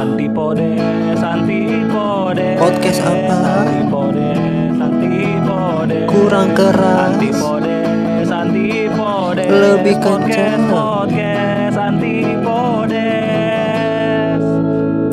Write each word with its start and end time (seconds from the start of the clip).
Antipodes, 0.00 1.20
antipodes. 1.20 2.56
Podcast 2.56 3.04
apa? 3.04 3.36
Antipodes, 3.68 4.80
antipodes. 4.80 6.08
Kurang 6.08 6.56
keras. 6.56 7.12
Antipodes, 7.12 8.32
antipodes. 8.32 9.44
Lebih 9.44 10.00
Podcast, 10.00 10.24
kencang. 10.24 10.72
Podcast, 10.72 11.76
antipodes. 11.76 13.04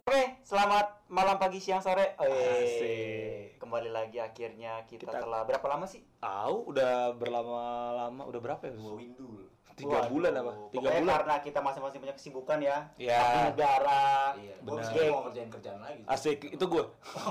Oke, 0.08 0.24
selamat 0.48 0.86
malam, 1.12 1.36
pagi, 1.36 1.60
siang, 1.60 1.84
sore. 1.84 2.16
Asik. 2.16 3.60
kembali 3.60 3.92
lagi 3.92 4.24
akhirnya 4.24 4.88
kita, 4.88 5.12
Kita- 5.12 5.20
telah 5.20 5.44
berapa 5.44 5.68
lama 5.68 5.84
sih? 5.84 6.00
Tahu 6.24 6.72
udah 6.72 7.12
berlama-lama 7.12 8.24
udah 8.24 8.40
berapa 8.40 8.64
ya? 8.64 8.72
Dua 8.72 9.47
Tiga 9.76 9.94
Waduh, 9.94 10.10
bulan 10.10 10.34
apa? 10.34 10.52
Tiga 10.70 10.80
pokoknya 10.82 11.02
bulan. 11.02 11.16
Karena 11.22 11.36
kita 11.46 11.60
masing-masing 11.62 12.00
punya 12.02 12.16
kesibukan 12.18 12.58
ya. 12.58 12.78
Ya. 12.98 13.22
Negara. 13.54 14.34
Iya, 14.34 14.56
Benar. 14.66 14.74
gue 14.74 14.76
bisa 14.82 15.14
mau 15.14 15.22
ngerjain 15.30 15.50
kerjaan 15.54 15.80
lagi. 15.86 16.02
Asik, 16.10 16.40
itu 16.50 16.66
gue. 16.66 16.84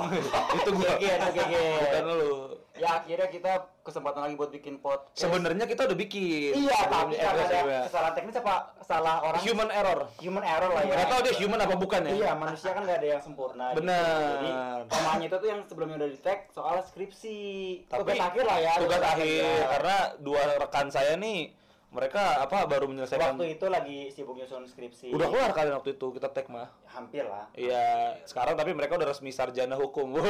itu 0.62 0.70
gue. 0.70 0.88
Oke, 0.94 1.10
oke, 1.10 1.40
oke. 1.42 1.62
Bukan 1.82 2.04
lu. 2.06 2.34
Ya 2.76 3.00
akhirnya 3.00 3.28
kita 3.32 3.52
kesempatan 3.82 4.20
lagi 4.28 4.34
buat 4.36 4.52
bikin 4.52 4.78
podcast. 4.78 5.16
Sebenarnya 5.16 5.64
kita 5.64 5.88
udah 5.88 5.96
bikin. 5.96 6.52
Iya, 6.54 6.78
tapi 6.86 7.16
Sebelum 7.16 7.24
karena 7.24 7.42
ada 7.42 7.56
episode. 7.56 7.84
kesalahan 7.88 8.14
teknis 8.14 8.36
apa 8.36 8.54
salah 8.84 9.16
orang 9.24 9.40
human 9.42 9.68
error. 9.72 10.00
human 10.20 10.44
error 10.44 10.70
lah 10.70 10.82
ya. 10.84 10.92
Nggak 10.92 11.08
tahu 11.08 11.20
dia 11.24 11.34
human 11.40 11.58
apa 11.64 11.74
bukan 11.74 12.00
ya? 12.04 12.12
Iya, 12.14 12.30
manusia 12.36 12.70
kan 12.76 12.82
nggak 12.84 12.98
ada 13.00 13.08
yang 13.16 13.22
sempurna. 13.24 13.64
gitu. 13.72 13.78
Benar. 13.80 14.06
Jadi 14.38 14.50
temanya 14.86 15.24
itu 15.24 15.36
tuh 15.40 15.48
yang 15.48 15.60
sebelumnya 15.66 15.96
udah 16.04 16.10
di 16.12 16.18
tag 16.20 16.40
soal 16.52 16.76
skripsi. 16.84 17.40
Tapi 17.88 18.00
tugas 18.04 18.20
akhir 18.22 18.44
lah 18.44 18.58
ya. 18.60 18.72
Tugas 18.76 19.02
akhir 19.02 19.42
karena 19.66 19.96
dua 20.20 20.40
rekan 20.60 20.86
saya 20.92 21.16
nih 21.16 21.50
mereka 21.96 22.44
apa 22.44 22.68
baru 22.68 22.92
menyelesaikan 22.92 23.40
waktu 23.40 23.56
itu 23.56 23.66
lagi 23.72 23.98
sibuk 24.12 24.36
nyusun 24.36 24.68
skripsi. 24.68 25.16
udah 25.16 25.32
keluar 25.32 25.50
kalian 25.56 25.80
waktu 25.80 25.96
itu 25.96 26.06
kita 26.12 26.28
tag 26.28 26.52
mah. 26.52 26.68
Hampir 26.92 27.24
lah. 27.24 27.48
Iya, 27.56 28.20
sekarang 28.28 28.52
tapi 28.52 28.76
mereka 28.76 29.00
udah 29.00 29.08
resmi 29.08 29.32
sarjana 29.32 29.80
hukum. 29.80 30.12
Woi. 30.12 30.20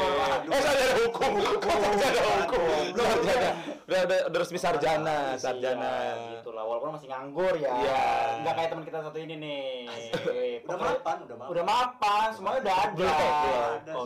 waduh. 0.00 0.48
Eh 0.48 0.60
sarjana 0.64 0.94
hukum. 1.04 1.30
Kok 1.60 1.76
sarjana 2.00 2.32
hukum? 2.40 2.84
Sarjana. 2.96 3.50
Udah, 3.82 4.00
udah, 4.08 4.18
udah 4.32 4.38
resmi 4.40 4.58
sarjana, 4.62 5.16
sarjana. 5.36 5.92
Iya, 5.92 6.40
gitu 6.40 6.50
lah. 6.56 6.64
Walaupun 6.64 6.96
masih 6.96 7.08
nganggur 7.12 7.54
ya. 7.60 7.68
Iya. 7.68 8.04
Nggak 8.40 8.54
kayak 8.56 8.68
teman 8.72 8.84
kita 8.88 8.98
satu 9.04 9.18
ini 9.20 9.34
nih. 9.36 9.68
Udah 10.64 10.78
mapan, 10.80 11.16
udah 11.28 11.36
mapan. 11.36 11.50
Udah 11.52 11.64
mapan, 11.68 12.26
semuanya 12.32 12.58
udah 12.64 12.76
ada. 12.80 13.12
Belum, 13.82 13.90
Oh. 13.92 14.04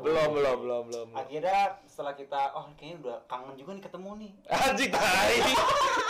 Belum, 0.00 0.28
belum, 0.32 0.56
belum, 0.64 0.82
belum. 0.88 1.08
Akhirnya 1.12 1.76
setelah 2.00 2.16
kita, 2.16 2.40
oh 2.54 2.64
kayaknya 2.72 2.96
udah 2.98 3.16
kangen 3.26 3.54
juga 3.54 3.70
nih 3.72 3.84
ketemu 3.84 4.10
nih. 4.16 4.30
Anjing 4.64 4.88
tai. 4.96 5.36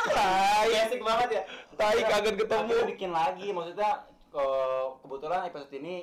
Tai. 0.06 0.70
Asik 0.80 1.02
banget 1.02 1.28
ya. 1.28 1.42
Tai 1.74 1.98
kangen 2.00 2.34
ketemu. 2.36 2.62
akhirnya 2.62 2.86
bikin 2.86 3.10
lagi, 3.10 3.46
maksudnya 3.50 3.90
eh, 4.30 4.84
kebetulan 5.02 5.40
episode 5.44 5.74
ini 5.74 5.94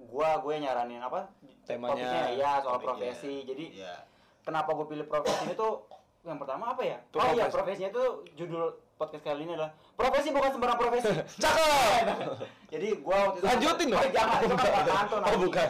gua 0.00 0.38
gue 0.38 0.54
nyaranin 0.56 0.98
apa 0.98 1.26
Temanya. 1.62 1.94
topiknya 1.94 2.22
ya 2.32 2.50
soal 2.58 2.78
profesi 2.78 3.42
jadi 3.42 3.64
Iya. 3.72 3.94
kenapa 4.42 4.70
gue 4.72 4.86
pilih 4.88 5.06
profesi 5.06 5.46
itu 5.48 5.68
yang 6.22 6.38
pertama 6.38 6.74
apa 6.74 6.82
ya 6.82 6.98
Itu 7.04 7.18
oh 7.18 7.26
iya 7.28 7.46
profesi. 7.46 7.54
profesinya 7.54 7.88
itu 7.88 8.02
judul 8.34 8.64
podcast 8.96 9.22
kali 9.22 9.42
ini 9.44 9.54
adalah 9.54 9.70
profesi 9.92 10.30
bukan 10.30 10.50
sembarang 10.52 10.74
profesi 10.76 11.06
Cakep. 11.42 12.06
jadi 12.68 12.88
gua 12.98 13.14
waktu 13.24 13.38
itu 13.38 13.46
Lanjutin 13.46 13.86
dong. 13.88 13.98
oh, 13.98 14.10
jangan 14.10 14.38
itu 14.40 14.54
kan 14.58 14.72
Pak 15.06 15.22
Oh, 15.22 15.38
bukan. 15.40 15.68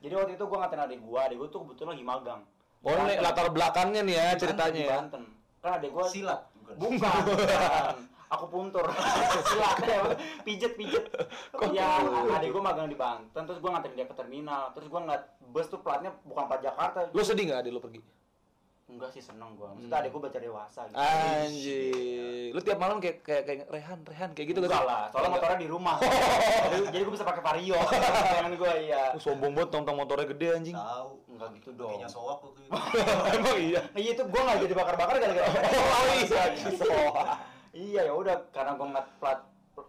jadi 0.00 0.14
waktu 0.14 0.32
itu 0.32 0.44
gua 0.46 0.58
ngatain 0.60 0.82
adik 0.84 1.00
gua 1.00 1.20
adik 1.24 1.36
gua 1.36 1.48
tuh 1.48 1.60
kebetulan 1.62 1.90
lagi 1.90 2.04
magang 2.04 2.40
Oh, 2.84 2.92
ini 2.94 3.16
latar 3.16 3.48
belakangnya 3.48 4.00
nih 4.00 4.14
ya 4.14 4.26
ceritanya 4.36 4.80
ya. 4.82 4.96
Banten 4.98 5.22
kan 5.58 5.70
adik 5.74 5.90
gua 5.90 6.04
Silat 6.04 6.40
bukan. 6.62 7.00
aku 8.26 8.44
puntur 8.46 8.84
silat 9.48 9.78
ya 9.80 9.98
pijet 10.42 10.74
pijet 10.74 11.04
ya 11.76 12.02
adik 12.30 12.50
gua 12.50 12.62
magang 12.66 12.86
di 12.86 12.94
Banten 12.94 13.42
terus 13.42 13.56
gua 13.58 13.72
nganterin 13.72 13.94
dia 13.94 14.04
ke 14.04 14.12
terminal 14.12 14.68
terus 14.70 14.86
gua 14.86 15.00
ngeliat 15.00 15.22
bus 15.46 15.66
tuh 15.66 15.78
platnya 15.78 16.12
bukan 16.20 16.44
plat 16.44 16.60
Jakarta 16.60 17.08
Lu 17.08 17.20
sedih 17.20 17.46
nggak 17.46 17.60
adik 17.62 17.72
lu 17.72 17.80
pergi? 17.80 18.00
enggak 18.84 19.10
sih 19.10 19.22
seneng 19.22 19.54
gua 19.54 19.72
maksudnya 19.72 19.88
Hmm. 19.90 20.02
adik 20.02 20.10
gua 20.10 20.22
baca 20.22 20.38
dewasa 20.38 20.80
gitu 20.84 20.96
Anjing. 21.00 22.48
Lu 22.50 22.60
tiap 22.60 22.76
malam 22.76 22.96
kayak 22.98 23.16
kayak, 23.22 23.42
kayak 23.42 23.58
Rehan, 23.66 23.98
Rehan 24.04 24.30
kayak 24.30 24.46
gitu 24.52 24.58
Enggak 24.60 24.84
lah, 24.84 25.08
soalnya 25.08 25.24
Enggak. 25.26 25.40
motornya 25.40 25.58
di 25.58 25.68
rumah. 25.68 25.96
jadi, 25.98 26.84
jadi 26.92 27.02
gue 27.02 27.12
bisa 27.12 27.24
pakai 27.24 27.42
vario. 27.42 27.74
Pengen 27.80 28.54
gue 28.54 28.72
iya. 28.84 29.02
Lu 29.10 29.18
sombong 29.18 29.52
banget 29.52 29.70
tong-tong 29.70 29.96
motornya 29.96 30.26
gede 30.28 30.48
anjing. 30.52 30.76
Tahu. 30.76 31.08
Enggak 31.34 31.48
gitu 31.58 31.70
dong. 31.74 31.90
Kayaknya 31.98 32.08
soak 32.08 32.38
waktu 32.46 32.60
itu. 32.62 32.70
Emang 33.34 33.58
iya. 33.58 33.80
Iya 33.98 34.10
itu 34.14 34.22
gue 34.22 34.40
nggak 34.40 34.58
jadi 34.62 34.74
bakar-bakar 34.78 35.14
gara-gara. 35.18 35.48
Oh, 35.50 36.04
iya. 36.14 36.44
iya 37.74 38.00
ya 38.06 38.14
udah 38.14 38.36
karena 38.54 38.78
gue 38.78 38.86
ngeliat 38.86 39.08
plat 39.18 39.40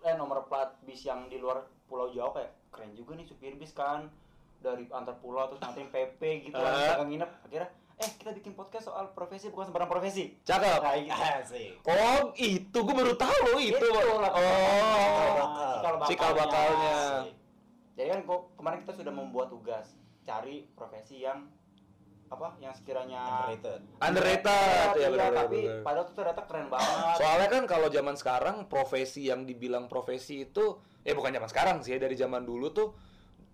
eh 0.01 0.15
nomor 0.17 0.49
plat 0.49 0.73
bis 0.81 1.05
yang 1.05 1.29
di 1.29 1.37
luar 1.37 1.61
Pulau 1.85 2.09
Jawa 2.09 2.33
kayak 2.33 2.51
keren 2.73 2.91
juga 2.97 3.13
nih 3.13 3.25
supir 3.29 3.53
bis 3.53 3.69
kan 3.77 4.09
dari 4.57 4.89
antar 4.89 5.21
pulau 5.21 5.45
terus 5.45 5.61
nganterin 5.61 5.93
PP 5.93 6.21
gitu 6.49 6.57
Eh. 6.57 6.65
lah 6.65 6.97
uh. 6.97 7.05
nginep 7.05 7.29
akhirnya 7.45 7.69
eh 7.95 8.09
kita 8.17 8.33
bikin 8.35 8.57
podcast 8.57 8.89
soal 8.91 9.13
profesi 9.13 9.47
bukan 9.53 9.69
sembarang 9.69 9.87
profesi 9.87 10.35
Cakep. 10.43 10.81
nah, 10.83 10.97
iya. 10.97 11.13
Asik. 11.39 11.79
Oh, 11.87 12.33
itu 12.35 12.75
gua 12.75 12.95
baru 12.97 13.13
tahu 13.15 13.37
loh 13.53 13.61
itu. 13.61 13.77
Itu 13.77 13.87
lah. 13.93 14.31
Oh. 14.35 14.41
Cikal 15.79 15.95
Cikal 16.09 16.31
bakalnya. 16.35 16.97
Jadi 17.95 18.07
kan 18.11 18.19
kok 18.27 18.41
kemarin 18.59 18.79
kita 18.83 18.93
sudah 18.99 19.13
membuat 19.15 19.47
tugas 19.47 19.95
cari 20.25 20.65
profesi 20.67 21.21
yang 21.21 21.45
apa 22.25 22.57
yang 22.57 22.73
sekiranya 22.73 23.21
Underrated. 23.45 23.81
Underrated 24.01 24.89
ya 24.97 25.07
benar 25.07 25.29
tapi 25.37 25.61
benar. 25.61 25.81
padahal 25.85 26.05
tuh 26.05 26.15
ternyata 26.15 26.41
keren 26.43 26.67
banget. 26.67 27.15
Soalnya 27.15 27.47
kan 27.47 27.63
kalau 27.65 27.87
zaman 27.87 28.15
sekarang 28.15 28.55
profesi 28.65 29.21
yang 29.23 29.45
dibilang 29.45 29.85
profesi 29.85 30.43
itu 30.43 30.65
eh 30.99 31.13
bukan 31.13 31.29
zaman 31.31 31.45
sekarang 31.47 31.75
sih 31.79 31.93
ya 31.93 31.99
dari 31.99 32.13
zaman 32.13 32.41
dulu 32.41 32.67
tuh 32.69 32.89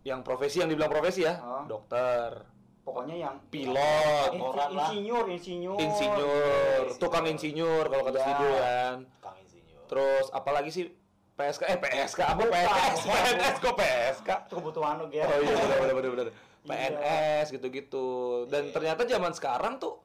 yang 0.01 0.23
profesi 0.23 0.57
yang 0.57 0.67
dibilang 0.67 0.89
profesi 0.89 1.21
ya, 1.21 1.35
Oh. 1.37 1.67
dokter, 1.67 2.47
Pokoknya 2.81 3.13
yang 3.21 3.37
pilot, 3.45 4.33
Orang 4.33 4.73
lah. 4.73 4.89
insinyur, 4.89 5.29
insinyur. 5.29 5.77
insinyur, 5.77 6.83
tukang 6.97 7.21
insinyur 7.23 7.85
kalau 7.85 8.03
kata. 8.03 8.17
Sido 8.17 8.49
kan. 8.57 8.97
Kang 9.21 9.37
insinyur. 9.37 9.83
Terus 9.85 10.25
apalagi 10.31 10.71
sih 10.71 10.85
PSK 11.31 11.61
eh 11.67 11.77
PSK 11.77 12.19
apa 12.23 12.39
Bukan, 12.39 12.65
PNS 13.03 13.55
kok 13.59 13.73
PSK 13.75 14.29
kebutuhan 14.47 14.97
lo, 14.97 15.05
Ger. 15.07 15.25
oh 15.25 15.37
iya 15.37 15.53
benar 15.77 15.93
benar 15.93 16.11
benar 16.11 16.27
benar 16.61 16.93
Iya. 16.93 16.99
PNS 16.99 17.47
gitu-gitu 17.51 18.05
dan 18.47 18.69
Iya. 18.69 18.73
ternyata 18.73 19.01
zaman 19.03 19.33
sekarang 19.33 19.77
tuh 19.77 19.97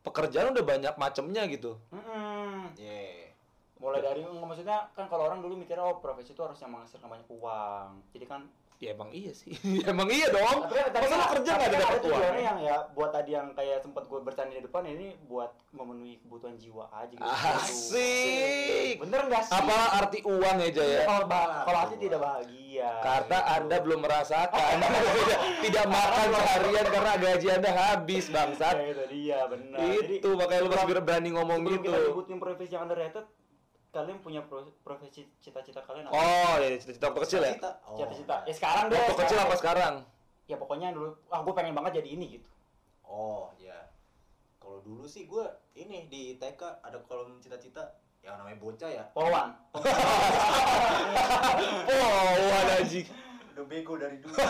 pekerjaan 0.00 0.52
udah 0.52 0.64
banyak 0.64 0.94
macemnya 0.94 1.48
gitu 1.48 1.80
Mm-mm. 1.88 2.76
Iya. 2.76 3.32
Mulai 3.80 4.00
dari 4.00 4.20
maksudnya 4.24 4.88
kan 4.92 5.08
kalau 5.08 5.28
orang 5.28 5.40
dulu 5.40 5.56
mikirnya 5.56 5.80
oh 5.82 6.00
profesi 6.00 6.32
itu 6.32 6.40
harus 6.40 6.56
yang 6.56 6.72
menghasilkan 6.72 7.04
banyak 7.04 7.28
uang. 7.28 8.00
Jadi 8.12 8.24
kan 8.24 8.48
ya 8.84 8.92
emang 8.92 9.10
iya 9.10 9.32
sih 9.32 9.56
emang 9.86 10.08
iya 10.08 10.28
dong 10.28 10.58
tapi 10.64 10.80
tapi 10.92 11.06
kan- 11.06 11.32
kerja 11.32 11.50
nggak 11.50 11.64
ada 11.64 11.72
kan 11.72 11.80
dapat 11.82 11.96
uang 11.96 12.12
tujuannya 12.12 12.42
yang 12.42 12.58
ya 12.60 12.76
buat 12.90 13.10
tadi 13.10 13.30
yang 13.32 13.46
kayak 13.50 13.78
sempat 13.80 14.04
gue 14.04 14.20
bercanda 14.20 14.52
di 14.52 14.62
depan 14.62 14.82
ini 14.84 15.06
buat 15.24 15.50
memenuhi 15.70 16.20
kebutuhan 16.20 16.54
jiwa 16.54 16.84
aja 16.92 17.10
gitu. 17.10 17.24
Asik. 17.24 18.94
Bener 19.00 19.20
nggak 19.24 19.42
sih? 19.42 19.52
apa 19.54 19.76
arti 19.96 20.18
uang 20.22 20.56
ya 20.60 20.70
Jaya 20.70 21.00
Kalau 21.04 21.24
bah- 21.24 21.64
kalau 21.64 21.78
hati 21.80 21.96
tidak 21.98 22.20
bahagia. 22.20 22.90
karena 23.00 23.38
gitu. 23.38 23.54
anda 23.54 23.76
belum 23.80 24.00
merasakan 24.02 24.74
tidak, 25.16 25.38
tidak 25.62 25.84
makan 25.88 26.26
seharian 26.32 26.86
karena 26.86 27.12
gaji 27.16 27.46
anda 27.50 27.70
habis 27.72 28.24
Ya, 28.24 28.32
bangsat 28.34 28.74
itu 28.76 29.04
dia 29.08 29.38
benar. 29.46 29.78
Jadi, 29.80 30.14
itu 30.18 30.28
makanya 30.32 30.60
lu 30.60 30.68
masih 30.68 30.86
berani 31.00 31.30
ngomong 31.30 31.60
gitu 31.68 31.86
kita 31.86 31.98
nyebutin 32.04 32.38
profesi 32.38 32.72
yang 32.72 32.84
underrated, 32.84 33.24
kalian 33.94 34.18
punya 34.18 34.42
pro- 34.42 34.74
profesi 34.82 35.22
cita-cita 35.38 35.78
kalian 35.86 36.10
apa? 36.10 36.18
oh 36.18 36.54
ya 36.58 36.74
cita-cita 36.74 37.14
waktu 37.14 37.22
kecil 37.30 37.40
ya 37.46 37.54
Cita. 37.54 37.70
Oh. 37.86 37.94
Cita-cita. 37.94 38.36
Ya 38.42 38.52
sekarang 38.58 38.84
deh. 38.90 38.98
waktu 38.98 39.14
kecil 39.22 39.38
apa 39.38 39.54
sekarang 39.54 39.94
Ya 40.44 40.60
pokoknya 40.60 40.92
dulu, 40.92 41.16
ah 41.32 41.40
gue 41.40 41.54
pengen 41.56 41.72
banget 41.72 42.04
jadi 42.04 42.20
ini 42.20 42.36
gitu. 42.36 42.44
Oh, 43.08 43.48
ya. 43.56 43.88
Kalau 44.60 44.84
dulu 44.84 45.08
sih 45.08 45.24
gue 45.24 45.40
ini 45.72 46.04
di 46.12 46.36
TK 46.36 46.84
ada 46.84 47.00
kolom 47.08 47.40
cita-cita 47.40 47.96
yang 48.20 48.36
namanya 48.36 48.60
bocah 48.60 48.90
ya. 48.92 49.08
Polwan. 49.16 49.56
oh 51.88 52.76
anjing 52.76 53.08
Udah 53.56 53.64
bego 53.64 53.96
dari 53.96 54.20
dulu. 54.20 54.36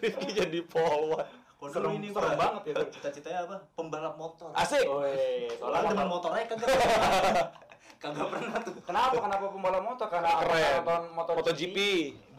Rifki 0.00 0.28
jadi 0.38 0.60
polwan 0.70 1.26
Kalau 1.60 1.70
Serem- 1.70 1.92
dulu 1.92 1.98
ini 2.00 2.08
serem 2.08 2.32
banget 2.34 2.62
ya. 2.64 2.74
Cita-citanya 2.88 3.40
apa? 3.44 3.56
Pembalap 3.76 4.14
motor. 4.16 4.48
asik 4.56 4.80
Woi, 4.82 5.12
Soalnya 5.52 5.60
soalnya 5.60 5.90
demen 5.92 6.08
motor. 6.08 6.32
motornya 6.32 6.44
kagak. 6.48 6.68
kagak 8.02 8.26
pernah 8.32 8.54
tuh. 8.64 8.72
Kenapa? 8.80 9.16
Kenapa 9.20 9.44
pembalap 9.52 9.82
motor? 9.84 10.06
Karena? 10.08 10.30
Keren. 10.40 10.72
nonton 10.80 11.02
motor 11.12 11.32
MotoGP 11.36 11.76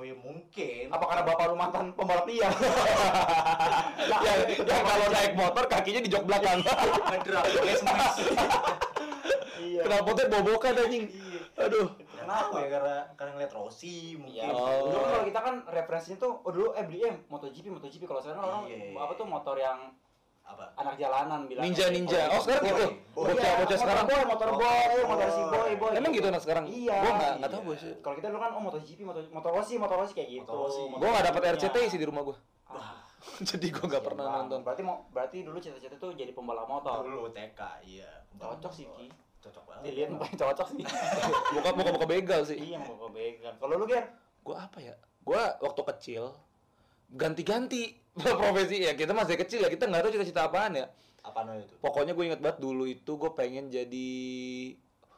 Ya, 0.02 0.18
mungkin. 0.18 0.90
Apa 0.90 1.06
karena 1.06 1.22
bapak 1.22 1.46
lu 1.46 1.56
mantan 1.56 1.86
pembalap 1.94 2.26
iya? 2.26 2.50
yang, 4.10 4.40
yang 4.74 4.82
kalau 4.82 5.08
naik 5.14 5.34
motor 5.38 5.64
kakinya 5.70 6.02
di 6.02 6.10
jok 6.10 6.26
belakang 6.26 6.58
Ngedrop, 6.66 7.46
smash. 7.78 8.18
Iya. 9.62 9.82
kenapa 9.86 10.10
tuh 10.12 10.26
bobokan 10.26 10.74
anjing 10.74 11.06
aduh 11.54 11.88
Kenapa 12.22 12.56
ya? 12.58 12.68
Karena 12.70 12.96
karena 13.14 13.32
ngeliat 13.34 13.54
Rossi 13.54 14.14
Iya. 14.14 14.18
mungkin. 14.18 14.52
Oh. 14.52 14.88
Dulu 14.88 14.98
kan 14.98 15.10
kalau 15.12 15.26
kita 15.26 15.40
kan 15.40 15.56
referensinya 15.68 16.18
tuh, 16.18 16.32
oh 16.40 16.52
dulu 16.52 16.70
eh 16.72 16.84
beli 16.84 17.00
eh 17.04 17.16
MotoGP, 17.26 17.66
MotoGP 17.70 18.04
kalau 18.04 18.20
sekarang 18.20 18.42
orang 18.42 18.62
Iya. 18.66 18.96
apa 18.96 19.14
tuh 19.14 19.26
motor 19.26 19.56
yang 19.56 19.80
Apa? 20.42 20.68
anak 20.76 20.98
jalanan 20.98 21.46
bilang 21.46 21.64
Ninja 21.64 21.88
ninja. 21.88 22.28
Oh 22.30 22.42
sekarang 22.42 22.66
gitu. 22.66 22.86
Bocah 23.14 23.52
bocah 23.62 23.78
sekarang. 23.78 24.06
boy, 24.06 24.22
motor 24.26 24.50
boy, 24.52 25.00
motor 25.06 25.28
si 25.30 25.40
Oh. 25.40 25.48
boy, 25.48 25.72
boy. 25.78 25.92
Emang 25.94 26.12
gitu 26.12 26.28
anak 26.28 26.42
sekarang? 26.42 26.66
Iya. 26.68 26.98
Gua 26.98 27.12
nggak 27.14 27.32
nggak 27.40 27.52
Iya. 27.52 27.58
tahu 27.62 27.72
sih. 27.78 27.94
Kalau 28.00 28.16
kita 28.16 28.28
dulu 28.28 28.40
kan 28.40 28.52
oh 28.52 28.62
MotoGP, 28.62 29.00
motor 29.02 29.22
motor 29.30 29.52
Rossi, 29.54 29.76
motor 29.78 29.98
Rossi 29.98 30.14
kayak 30.14 30.30
gitu. 30.34 30.44
Motor 30.44 30.58
Rossi. 30.62 30.82
Motor 30.84 31.00
Gue 31.00 31.10
nggak 31.10 31.26
dapat. 31.26 31.42
RCTI 31.56 31.88
sih 31.88 32.00
di 32.00 32.06
rumah 32.06 32.22
gue. 32.24 32.38
Ah, 32.68 33.00
Jadi 33.50 33.68
gue 33.70 33.86
nggak 33.86 34.04
pernah 34.04 34.26
nonton. 34.36 34.60
Berarti 34.62 34.82
mau 34.82 35.06
berarti 35.08 35.38
dulu 35.42 35.58
cita-cita 35.58 35.96
tuh 35.96 36.12
jadi 36.12 36.32
pembalap 36.32 36.66
motor. 36.66 37.06
Dulu 37.06 37.30
TK, 37.30 37.62
iya. 37.86 38.10
Cocok 38.34 38.74
sih, 38.74 38.90
Ki. 38.90 39.08
Cocok 39.42 39.64
banget. 39.66 39.82
Dilihat 39.86 40.10
paling 40.16 40.38
cocok 40.38 40.68
sih. 40.72 40.86
Muka 41.58 41.70
muka 41.74 41.90
muka 41.92 42.08
begal 42.08 42.42
sih. 42.46 42.58
iya, 42.58 42.78
mau 42.78 43.10
begal. 43.10 43.54
Kalau 43.58 43.74
lu 43.76 43.86
Ger? 43.86 44.06
Gue 44.42 44.56
apa 44.56 44.78
ya? 44.78 44.94
Gue 45.22 45.42
waktu 45.62 45.82
kecil 45.94 46.34
ganti-ganti 47.12 48.00
profesi 48.40 48.80
ya 48.82 48.96
kita 48.96 49.12
masih 49.12 49.36
kecil 49.36 49.60
ya 49.60 49.70
kita 49.70 49.84
nggak 49.84 50.08
tahu 50.08 50.12
cita-cita 50.16 50.48
apaan 50.48 50.80
ya 50.80 50.88
Apa 51.22 51.44
itu? 51.54 51.76
pokoknya 51.78 52.16
gue 52.16 52.26
inget 52.26 52.40
banget 52.40 52.58
dulu 52.58 52.88
itu 52.88 53.12
gue 53.14 53.32
pengen 53.36 53.68
jadi 53.68 54.10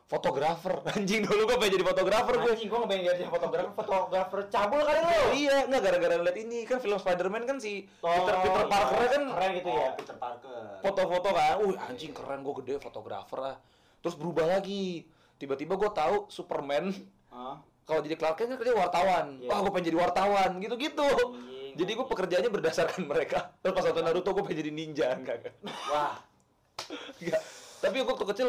fotografer 0.04 0.82
anjing 0.94 1.22
dulu 1.22 1.48
gue 1.48 1.58
pengen 1.58 1.74
jadi 1.78 1.86
fotografer 1.86 2.36
gue 2.36 2.52
Anjing, 2.54 2.70
gua 2.70 2.80
ngebayang 2.84 3.06
jadi 3.08 3.24
fotografer, 3.30 3.72
fotografer 3.78 4.40
cabul 4.50 4.82
kali 4.82 5.00
lu. 5.00 5.18
iya 5.38 5.58
nggak 5.66 5.82
gara-gara 5.82 6.16
liat 6.20 6.38
ini 6.38 6.58
kan 6.66 6.78
film 6.78 6.98
Spider-Man 6.98 7.44
kan 7.46 7.58
si 7.58 7.86
Oh, 8.02 8.10
Peter 8.10 8.36
Peter 8.42 8.58
iya. 8.58 8.68
Parker 8.68 9.00
kan 9.08 9.24
keren 9.32 9.52
gitu 9.54 9.70
ya. 9.70 9.78
Oh, 9.80 9.92
Peter 9.96 10.18
Parker. 10.18 10.62
foto-foto 10.82 11.30
kan, 11.32 11.56
uh 11.62 11.74
anjing 11.88 12.12
keren 12.12 12.40
gue 12.42 12.54
gede 12.62 12.74
fotografer 12.78 13.40
lah. 13.40 13.56
Terus 14.04 14.20
berubah 14.20 14.46
lagi, 14.52 15.08
tiba-tiba 15.40 15.74
gue 15.74 15.88
tahu 15.90 16.28
Superman 16.28 16.92
Hah? 17.32 17.64
kalau 17.84 18.04
jadi 18.04 18.20
Clark 18.20 18.36
Kent 18.36 18.50
kan 18.52 18.58
kerja 18.60 18.76
wartawan. 18.76 19.26
Iya. 19.40 19.48
Wah 19.48 19.58
gue 19.64 19.72
pengen 19.72 19.88
jadi 19.88 19.98
wartawan, 19.98 20.50
gitu-gitu. 20.60 21.10
Jadi 21.74 21.90
gue 21.90 22.06
pekerjaannya 22.06 22.52
berdasarkan 22.52 23.02
mereka. 23.12 23.56
Terus 23.64 23.74
pas 23.74 23.84
nonton 23.88 24.04
Naruto 24.04 24.30
gue 24.30 24.44
pengen 24.44 24.60
jadi 24.60 24.72
ninja, 24.72 25.08
enggak. 25.16 25.56
Wah, 25.88 26.20
enggak. 27.18 27.42
Tapi 27.80 27.96
gue 27.98 28.06
waktu 28.06 28.28
kecil 28.30 28.48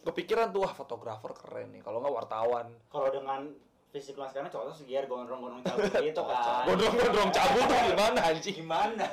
kepikiran 0.00 0.50
tuh 0.50 0.66
wah 0.66 0.72
fotografer 0.72 1.30
keren 1.32 1.70
nih, 1.70 1.80
kalau 1.80 2.02
nggak 2.02 2.14
wartawan. 2.14 2.66
kalau 2.88 3.08
dengan 3.08 3.52
fisik 3.90 4.14
lu 4.14 4.22
sekarang 4.24 4.46
cocok 4.48 4.70
sih 4.72 4.86
Ger 4.86 5.10
gondrong-gondrong 5.10 5.66
cabul 5.66 5.82
gitu 5.90 6.22
kan. 6.30 6.62
Gondrong-gondrong 6.64 7.30
cabul 7.30 7.62
tuh 7.62 7.78
gimana 7.84 8.18
anjing? 8.22 8.54
Gimana? 8.58 9.06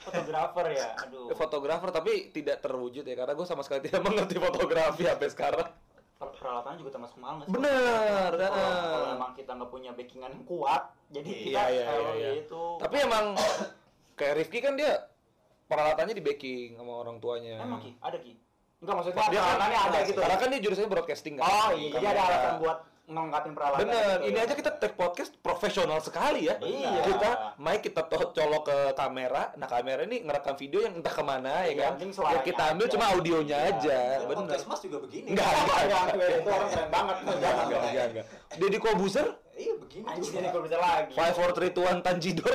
Fotografer 0.00 0.66
ya. 0.70 0.88
Aduh. 0.98 1.30
Fotografer 1.32 1.90
tapi 1.90 2.12
tidak 2.30 2.58
terwujud 2.58 3.02
ya 3.02 3.14
karena 3.14 3.32
gue 3.32 3.44
sama 3.44 3.60
sekali 3.60 3.80
tidak 3.82 4.00
mengerti 4.06 4.36
fotografi 4.36 5.02
sampai 5.02 5.28
sekarang. 5.28 5.68
Per- 6.16 6.32
peralatannya 6.32 6.78
juga 6.78 6.90
termasuk 6.94 7.16
mahal 7.16 7.34
nggak 7.36 7.46
sih? 7.46 7.52
Bener, 7.52 8.30
bener. 8.32 8.50
Kalau 8.50 9.08
memang 9.10 9.30
kita 9.32 9.50
nggak 9.52 9.70
punya 9.70 9.90
backingan 9.92 10.30
yang 10.32 10.44
kuat, 10.44 10.82
jadi 11.10 11.28
Iya, 11.28 11.42
kita 11.42 11.62
iya, 11.68 11.84
kalau 11.84 12.02
iya, 12.08 12.16
iya. 12.16 12.30
itu. 12.38 12.62
Tapi 12.78 12.96
emang 12.98 13.24
kayak 14.18 14.34
Rifki 14.36 14.58
kan 14.60 14.74
dia 14.74 14.92
peralatannya 15.66 16.14
di 16.14 16.22
backing 16.22 16.70
sama 16.74 16.92
orang 16.96 17.16
tuanya. 17.18 17.60
emang 17.60 17.80
ki, 17.80 17.92
ada 17.98 18.16
ki. 18.16 18.32
Enggak 18.76 18.94
maksudnya 18.94 19.16
Dia 19.16 19.24
kan- 19.24 19.32
peralatannya 19.34 19.78
ada 19.82 19.98
gitu. 20.04 20.20
Karena 20.20 20.36
kan 20.36 20.48
dia 20.48 20.60
jurusannya 20.60 20.90
broadcasting 20.90 21.34
kan. 21.36 21.44
Oh 21.44 21.70
iya, 21.70 21.88
jadi 21.92 22.06
ada 22.08 22.20
alasan 22.22 22.54
buat 22.58 22.78
melengkapi 23.06 23.48
peralatan. 23.50 23.86
Bener, 23.86 24.18
gitu 24.18 24.28
ini 24.28 24.38
ya. 24.38 24.44
aja 24.44 24.54
kita 24.54 24.70
take 24.76 24.94
podcast 24.94 25.30
profesional 25.38 25.98
sekali 25.98 26.50
ya. 26.50 26.58
Iya. 26.58 27.06
Kita 27.06 27.30
mic 27.56 27.80
kita 27.80 28.02
colok 28.08 28.62
ke 28.66 28.78
kamera, 28.92 29.54
nah 29.54 29.64
kamera 29.64 30.02
ini 30.02 30.20
ngerekam 30.20 30.54
video 30.54 30.82
yang 30.82 30.98
entah 30.98 31.10
ke 31.10 31.22
mana 31.22 31.62
ya 31.64 31.70
Iya, 31.70 31.74
kan. 31.86 31.92
Ya 32.02 32.38
kita 32.42 32.62
ambil 32.74 32.86
aja. 32.86 32.92
cuma 32.92 33.04
audionya 33.10 33.56
Iya, 33.56 33.70
aja, 33.72 33.98
iya. 34.18 34.26
bener. 34.26 34.42
Podcast 34.44 34.66
Mas 34.66 34.80
juga 34.82 34.98
begini. 35.00 35.28
Enggak, 35.30 35.46
enggak, 35.46 35.78
Enggak, 35.86 36.28
itu 36.34 36.50
orang 36.50 36.68
keren 36.68 36.88
banget. 36.90 37.16
enggak, 37.16 37.36
enggak, 37.38 37.80
enggak. 37.80 38.06
enggak. 38.10 38.26
Deddy 38.58 38.78
Kobuser, 38.78 39.26
Iya, 39.54 39.72
begini. 39.78 40.04
Ini 40.10 40.48
kalau 40.50 40.64
bisa 40.64 40.76
lagi. 40.76 41.12
five 41.14 41.32
four 41.32 41.50
three 41.52 41.70
two 41.70 41.80
one 41.80 42.02
Tanjidor. 42.02 42.50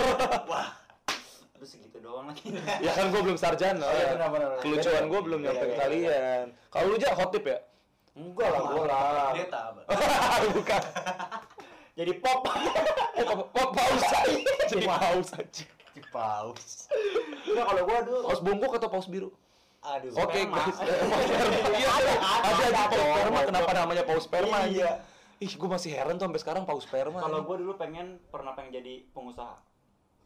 Wah, 0.45 0.67
Terus 1.55 1.69
segitu 1.71 1.97
doang 1.97 2.27
lagi. 2.27 2.43
ya 2.81 2.91
kan 2.91 3.07
gue 3.07 3.21
belum 3.21 3.37
sarjana. 3.37 3.81
Oh, 3.81 3.89
iya, 3.89 4.13
benar, 4.13 4.29
benar. 4.29 4.49
Kelucuan 4.59 5.03
gue 5.07 5.19
belum 5.21 5.39
beda, 5.39 5.47
nyampe 5.47 5.61
ke 5.61 5.69
beda, 5.69 5.79
kalian. 5.79 6.45
Kalau 6.67 6.85
lu 6.85 6.95
aja 6.97 7.09
hot 7.13 7.29
tip 7.29 7.45
ya? 7.45 7.57
Enggak 8.21 8.49
lah, 8.53 8.61
gua 8.69 8.83
lah. 8.85 9.01
pendeta? 9.33 9.61
Bukan. 10.57 10.81
Jadi 11.97 12.11
pop. 12.21 12.39
Eh, 13.17 13.25
pa- 13.25 13.71
paus 13.73 14.03
aja. 14.05 14.21
Jadi 14.69 14.85
paus 14.85 15.29
aja. 15.33 15.65
Di 15.91 16.01
paus. 16.13 16.65
Enggak 17.49 17.65
kalau 17.65 17.81
gua 17.83 17.97
dulu 18.05 18.19
Paus 18.29 18.41
bungkuk 18.45 18.71
atau 18.77 18.89
paus 18.93 19.09
biru? 19.09 19.33
Aduh. 19.81 20.13
Oke 20.13 20.39
guys, 20.45 20.77
Eh, 20.77 21.01
paus 21.09 21.25
sperma. 21.25 21.73
Iya, 21.73 21.89
ada, 21.89 22.11
ada, 22.69 22.81
paus 22.85 23.01
sperma. 23.09 23.39
Kenapa 23.49 23.71
namanya 23.73 24.03
paus 24.05 24.23
sperma? 24.29 24.57
Iya. 24.69 24.91
Ih, 25.41 25.49
gue 25.57 25.65
masih 25.65 25.89
heran 25.89 26.21
tuh 26.21 26.29
sampai 26.29 26.37
sekarang 26.37 26.63
paus 26.69 26.85
sperma. 26.85 27.17
Kalau 27.17 27.41
gua 27.41 27.57
dulu 27.57 27.73
pengen 27.73 28.21
pernah 28.29 28.53
pengen 28.53 28.77
jadi 28.77 29.01
pengusaha. 29.09 29.57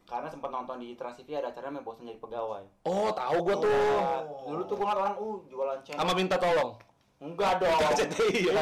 Karena 0.05 0.29
sempat 0.29 0.53
nonton 0.53 0.77
di 0.77 0.93
Trans 0.93 1.17
TV 1.17 1.33
ada 1.33 1.49
acara 1.49 1.73
bosan 1.81 2.05
jadi 2.05 2.19
pegawai. 2.21 2.61
Oh, 2.85 3.09
tahu 3.09 3.37
gue 3.41 3.55
tuh. 3.65 3.73
Nah, 3.73 4.21
dulu 4.45 4.61
tuh 4.69 4.75
gua 4.77 4.85
ngeliat 4.85 5.01
orang 5.01 5.15
uh 5.17 5.37
jualan 5.49 5.79
channel. 5.81 5.99
Sama 6.03 6.13
minta 6.13 6.35
tolong. 6.37 6.77
Enggak 7.15 7.63
dong. 7.63 7.79
RCTI 7.95 8.39
ya. 8.45 8.61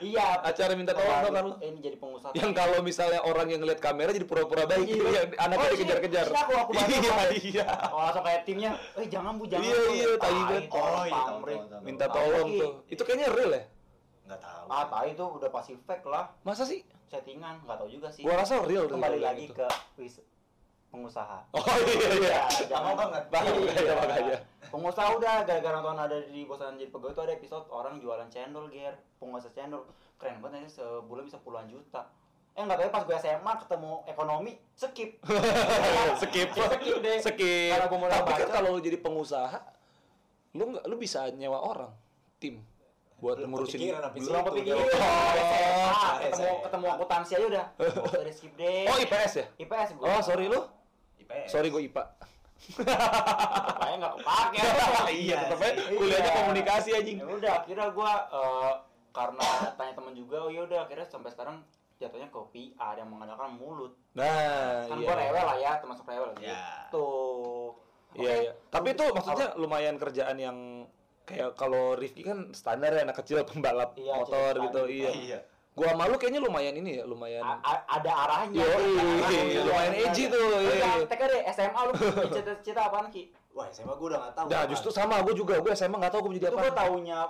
iya. 0.00 0.26
Acara 0.40 0.72
minta 0.72 0.96
tolong 0.96 1.12
tuh 1.20 1.30
kan 1.30 1.42
lu. 1.44 1.54
Ini 1.60 1.78
jadi 1.78 1.96
pengusaha. 1.96 2.32
Yang 2.32 2.52
kalau 2.52 2.78
misalnya 2.80 3.20
orang 3.22 3.46
yang 3.46 3.60
ngeliat 3.60 3.78
kamera 3.78 4.10
jadi 4.10 4.24
pura-pura 4.24 4.64
baik, 4.64 4.88
Iya. 4.88 5.04
yang 5.06 5.28
anaknya 5.36 5.60
Oh, 5.62 5.72
dikejar-kejar. 5.76 6.24
sini, 6.24 6.32
sini 6.32 6.42
aku, 6.42 6.52
aku 6.56 6.70
bantu, 6.72 6.96
Iya, 6.96 7.16
iya. 7.36 7.66
Oh, 7.92 8.00
langsung 8.02 8.24
kayak 8.24 8.40
timnya, 8.42 8.70
eh 8.94 9.06
jangan 9.06 9.32
bu, 9.36 9.44
jangan 9.44 9.62
Iya, 9.62 9.76
bu. 9.76 9.92
iya, 9.92 10.08
tai 10.16 10.32
banget. 10.32 10.64
Oh, 10.66 10.80
Oh, 10.80 11.04
iya. 11.04 11.22
Minta 11.80 12.06
tolong 12.08 12.48
tuh. 12.56 12.72
Itu 12.88 13.02
kayaknya 13.02 13.28
real 13.30 13.50
ya? 13.52 13.62
Enggak 14.24 14.40
tahu. 14.40 14.64
Ah, 14.66 14.84
tai 14.88 15.08
itu 15.12 15.24
udah 15.28 15.50
pasti 15.50 15.72
fake 15.78 16.06
lah, 16.06 16.24
Masa 16.42 16.64
sih? 16.64 16.80
settingan, 17.06 17.62
nggak 17.62 17.76
tahu 17.78 17.88
juga 17.88 18.08
sih. 18.10 18.26
Gua 18.26 18.34
rasa 18.34 18.58
real 18.64 18.90
Kembali 18.90 19.14
kalau 19.14 19.28
lagi 19.30 19.44
gitu. 19.46 19.54
ke 19.54 19.66
pengusaha. 20.88 21.38
Oh 21.50 21.64
iya 21.82 22.08
iya. 22.16 22.38
jangan 22.64 22.94
banget. 22.94 23.22
Paham, 23.28 23.54
Iya. 23.58 23.72
iya, 23.76 23.94
makanya. 23.94 24.36
Pengusaha 24.66 25.08
udah 25.12 25.34
gara-gara 25.42 25.76
nonton 25.76 25.98
ada 26.00 26.16
di 26.22 26.42
bosan 26.42 26.74
jadi 26.74 26.90
pegawai 26.90 27.12
itu 27.12 27.22
ada 27.22 27.32
episode 27.32 27.66
orang 27.68 27.96
jualan 27.96 28.26
cendol 28.26 28.66
ger, 28.66 28.92
pengusaha 29.16 29.52
cendol 29.52 29.86
keren 30.16 30.40
banget 30.40 30.64
aja 30.64 30.80
sebulan 30.80 31.22
bisa 31.22 31.38
puluhan 31.38 31.66
juta. 31.66 32.08
Eh 32.52 32.60
nggak 32.60 32.74
tahu 32.74 32.86
ya, 32.86 32.90
pas 32.90 33.02
gue 33.04 33.16
SMA 33.18 33.52
ketemu 33.60 33.92
ekonomi 34.06 34.52
skip. 34.74 35.10
skip 36.16 36.48
skip 36.50 36.96
deh. 36.98 37.18
skip 37.20 37.70
Karena 37.70 37.86
mulai 37.90 38.16
tapi 38.16 38.32
kan 38.34 38.48
kalau 38.50 38.68
lu 38.72 38.80
jadi 38.80 38.96
pengusaha 38.96 39.58
lu 40.52 40.72
nggak 40.72 40.84
lu 40.84 40.96
bisa 40.96 41.28
nyewa 41.30 41.60
orang 41.60 41.92
tim 42.36 42.64
buat 43.16 43.36
Belum 43.36 43.48
ngurusin 43.50 43.76
kepikiran 43.78 44.00
sampai 44.02 44.20
Belum 44.20 44.42
kepikiran. 44.42 44.84
SMA, 44.84 45.84
Oh, 45.86 46.12
ketemu 46.18 46.52
ketemu 46.64 46.86
akuntansi 46.90 47.32
aja 47.32 47.46
udah. 47.46 47.66
Oh, 47.78 48.12
udah 48.18 48.34
skip 48.34 48.52
deh. 48.56 48.84
oh 48.84 48.96
IPS 48.98 49.32
ya 49.34 49.44
IPS 49.58 49.88
gue. 49.94 50.04
oh 50.04 50.20
sorry 50.20 50.46
lu 50.48 50.60
IPS. 51.28 51.48
sorry 51.48 51.68
gue 51.68 51.82
IPA 51.84 52.04
Kayaknya 52.56 53.96
nggak 53.98 54.14
kepake. 54.16 54.58
iya 55.22 55.34
tetep 55.38 55.58
aja 55.60 55.82
kuliahnya 55.88 56.24
Iya. 56.24 56.38
komunikasi 56.40 56.88
anjing 56.92 57.18
Ya 57.18 57.26
udah, 57.28 57.52
akhirnya 57.60 57.86
gua 57.90 58.12
eh, 58.26 58.72
karena 59.10 59.44
tanya 59.74 59.92
temen 59.92 60.12
juga, 60.12 60.36
oh 60.40 60.50
ya 60.50 60.62
udah 60.62 60.78
akhirnya 60.82 61.04
sampai 61.04 61.30
sekarang 61.30 61.56
jatuhnya 61.96 62.28
ke 62.28 62.40
PR 62.50 62.94
yang 62.96 63.08
mengandalkan 63.08 63.54
mulut. 63.54 63.92
nah 64.12 64.84
Kan 64.84 64.98
iya 64.98 65.04
gua 65.04 65.16
rewel 65.16 65.44
lah 65.44 65.56
ya, 65.58 65.72
termasuk 65.78 66.04
rewel 66.04 66.30
Ya. 66.36 66.56
gitu. 66.84 67.08
iya 68.14 68.32
Oke. 68.32 68.42
iya 68.42 68.52
tapi 68.68 68.88
itu 68.90 69.04
maksudnya 69.06 69.48
lumayan 69.54 69.96
kerjaan 69.96 70.36
yang 70.36 70.58
kayak 71.22 71.52
kalau 71.54 71.92
Rifki 71.92 72.22
kan 72.22 72.52
standar 72.52 72.88
ya 72.90 73.02
anak 73.02 73.18
kecil 73.18 73.44
pembalap 73.44 73.92
Iya, 73.94 74.12
motor 74.14 74.52
gitu 74.62 74.80
gitu. 74.86 74.96
iya 75.04 75.10
Iya. 75.12 75.38
Gua 75.76 75.92
malu 75.92 76.16
kayaknya 76.16 76.40
lumayan 76.40 76.74
ini 76.74 76.90
ya 76.96 77.04
lumayan 77.04 77.44
A- 77.44 77.84
ada 77.86 78.12
arahnya. 78.24 78.64
Ada 78.64 78.80
arahnya. 79.20 79.60
lumayan 79.62 79.92
edgy 79.94 80.24
tuh, 80.26 80.40
Lu 80.40 80.56
iya. 80.64 80.72
yang 80.96 81.04
TK 81.04 81.22
deh, 81.22 81.42
SMA 81.52 81.80
lu 81.82 81.92
cita-cita 82.32 82.80
apaan 82.82 83.06
Ki? 83.06 83.28
Wah, 83.52 83.68
SMA 83.68 83.92
gua 83.92 84.06
udah 84.10 84.18
enggak 84.18 84.34
tahu. 84.34 84.46
Nah 84.48 84.62
justru 84.66 84.88
sama 84.88 85.20
gue 85.20 85.34
juga, 85.34 85.60
gue 85.60 85.72
SMA 85.72 85.92
nggak 85.94 86.10
tahu 86.10 86.20
gue 86.22 86.30
mau 86.30 86.38
jadi 86.38 86.46
apa. 86.48 86.56
gua 86.58 86.72
taunya 86.74 87.20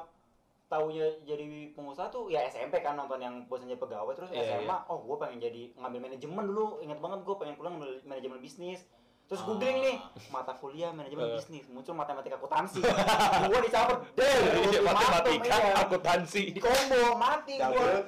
taunya 0.67 1.07
jadi 1.23 1.47
pengusaha 1.73 2.07
tuh 2.09 2.27
ya 2.27 2.43
SMP 2.45 2.83
kan 2.83 2.95
nonton 2.95 3.23
yang 3.23 3.47
bosan 3.47 3.67
jadi 3.67 3.79
pegawai 3.79 4.11
terus 4.13 4.31
Iya, 4.31 4.59
SMA 4.59 4.77
oh 4.89 4.99
gue 5.01 5.17
pengen 5.17 5.39
jadi 5.41 5.71
ngambil 5.79 6.01
manajemen 6.03 6.45
dulu 6.45 6.83
ingat 6.83 6.99
banget 6.99 7.23
gue 7.23 7.37
pengen 7.39 7.55
pulang 7.55 7.79
ngambil 7.79 8.03
manajemen 8.03 8.39
bisnis 8.41 8.83
terus 9.27 9.43
Ah. 9.43 9.47
googling 9.49 9.79
nih 9.81 9.97
mata 10.29 10.55
kuliah 10.55 10.91
manajemen 10.91 11.27
Eh. 11.27 11.35
bisnis 11.35 11.67
muncul 11.67 11.93
matematika 11.93 12.35
akuntansi 12.37 12.79
gue 12.79 13.59
dicabut 13.61 13.99
Iya, 14.15 14.39
Ultimatum, 14.57 14.85
matematika, 14.87 15.57
iya. 15.57 15.75
akuntansi. 15.77 16.43
di 16.49 16.61
combo 16.61 17.01
mati 17.17 17.55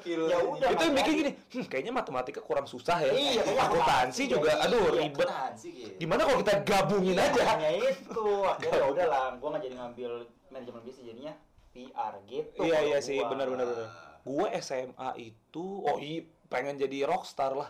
kill. 0.01 0.23
ya 0.25 0.39
udah 0.39 0.69
Itu 0.71 0.83
yang 0.85 0.95
mikir 0.95 1.13
gini, 1.15 1.31
hmm, 1.35 1.65
kayaknya 1.67 1.93
matematika 1.93 2.41
kurang 2.41 2.65
susah 2.65 2.99
ya. 3.01 3.11
Iya, 3.11 3.43
akuntansi 3.43 3.61
akuntansi 3.61 4.23
juga, 4.29 4.51
aduh 4.61 4.79
iya, 4.81 4.91
ribet. 4.97 5.29
Gitu. 5.59 5.91
Gimana 5.99 6.21
kalau 6.23 6.39
kita 6.39 6.55
gabungin 6.63 7.17
aja? 7.17 7.43
hanya 7.49 7.71
itu 7.75 8.25
akhirnya 8.45 8.79
ya 8.79 8.87
udahlah 8.89 9.23
gue 9.35 9.49
nggak 9.49 9.63
jadi 9.65 9.75
ngambil 9.77 10.11
manajemen 10.49 10.81
bisnis 10.83 11.05
jadinya 11.05 11.35
PR 11.69 12.15
gitu 12.25 12.59
Iya 12.61 12.79
iya 12.85 12.99
sih, 13.01 13.19
gua. 13.19 13.29
benar 13.29 13.47
benar 13.49 13.67
benar. 13.67 13.89
Gue 14.23 14.47
SMA 14.61 15.11
itu, 15.19 15.67
oh 15.83 15.99
iya 15.99 16.21
pengen 16.47 16.77
jadi 16.77 17.05
rockstar 17.05 17.53
lah. 17.53 17.69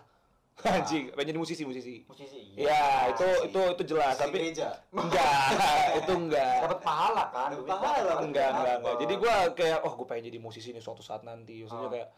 Anjing, 0.60 1.04
pengen 1.12 1.28
jadi 1.28 1.38
musisi 1.38 1.62
musisi. 1.62 2.02
musisi 2.04 2.40
Ya 2.52 2.74
itu 3.08 3.22
musisi. 3.22 3.46
itu 3.46 3.60
itu 3.70 3.82
jelas, 3.88 4.12
Di 4.12 4.20
tapi 4.20 4.36
gereja. 4.36 4.68
enggak, 4.90 5.30
itu 6.00 6.12
enggak. 6.12 6.56
dapat 6.60 6.80
pahala 6.80 7.24
kan 7.28 7.48
Dapat 7.48 7.56
duit 7.56 7.68
pahala. 7.68 8.12
enggak 8.20 8.48
enggak 8.50 8.74
enggak 8.76 8.94
jadi 8.98 9.14
gua 9.16 9.34
kayak 9.52 9.78
oh 9.80 9.92
gue 9.94 10.06
pengen 10.06 10.24
jadi 10.26 10.38
musisi 10.38 10.68
nih 10.70 10.80
suatu 10.80 10.98
saat 11.00 11.22
nanti 11.22 11.60
maksudnya 11.60 11.86
Oh. 11.86 11.92
kayak 11.92 12.08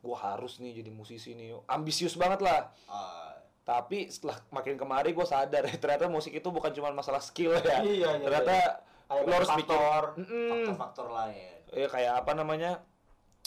gua 0.00 0.16
harus 0.18 0.58
nih 0.58 0.74
jadi 0.74 0.90
musisi 0.90 1.32
nih 1.32 1.54
ambisius 1.66 2.14
banget 2.14 2.40
lah 2.40 2.74
Ah, 2.84 3.30
Tapi 3.62 4.06
setelah 4.06 4.42
makin 4.50 4.74
kemari 4.74 5.10
gue 5.10 5.24
sadar 5.24 5.62
ya 5.62 5.74
ternyata 5.80 6.04
musik 6.06 6.30
itu 6.30 6.44
bukan 6.46 6.68
cuma 6.70 6.90
masalah 6.90 7.18
skill 7.18 7.54
ya. 7.56 7.78
Iya, 7.78 8.10
iya, 8.10 8.10
ternyata 8.18 8.56
Ada 9.04 9.22
lo 9.22 9.32
harus 9.32 9.48
mikir 9.52 9.70
faktor. 9.70 10.02
Mm-mm. 10.18 10.48
faktor-faktor 10.50 11.06
lain 11.10 11.52
ya 11.70 11.86
kayak 11.86 12.12
apa 12.16 12.32
namanya 12.34 12.70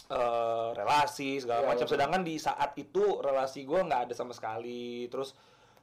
eh 0.08 0.68
relasi 0.72 1.38
segala 1.38 1.62
Iya, 1.62 1.70
macam. 1.74 1.86
sedangkan 1.86 2.22
di 2.22 2.36
saat 2.38 2.72
itu 2.74 3.20
relasi 3.20 3.64
gue 3.64 3.80
nggak 3.80 4.08
ada 4.08 4.14
sama 4.14 4.32
sekali. 4.32 5.06
Terus 5.08 5.36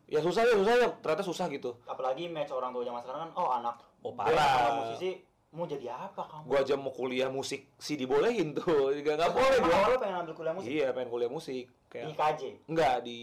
ya 0.06 0.18
susah 0.18 0.42
ya 0.42 0.54
susah 0.54 0.74
ya. 0.76 0.88
Ternyata 0.96 1.22
susah 1.22 1.46
gitu. 1.48 1.76
Apalagi 1.84 2.26
match 2.26 2.50
orang 2.50 2.70
tua 2.70 2.82
zaman 2.82 3.00
sekarang 3.00 3.20
kan 3.22 3.32
oh 3.34 3.50
anak 3.50 3.76
Oh, 4.00 4.12
gue 4.12 4.20
parah. 4.20 4.84
musisi 4.84 5.16
mau 5.50 5.64
jadi 5.64 5.86
apa 5.88 6.22
kamu? 6.24 6.44
Gue 6.44 6.58
aja 6.58 6.74
mau 6.74 6.90
kuliah 6.90 7.28
musik 7.28 7.72
sih 7.76 7.94
dibolehin 7.94 8.52
tuh. 8.52 8.64
Nggak 8.96 9.14
nggak 9.14 9.30
boleh 9.30 9.58
gue 9.58 9.72
awalnya 9.72 9.98
pengen 9.98 10.16
ambil 10.20 10.34
kuliah 10.34 10.54
musik? 10.54 10.68
Iya 10.68 10.86
pengen 10.92 11.08
kuliah 11.08 11.30
musik. 11.30 11.64
Di 11.66 11.88
kayak 11.88 12.14
KJ 12.14 12.42
enggak 12.66 12.94
di 13.02 13.18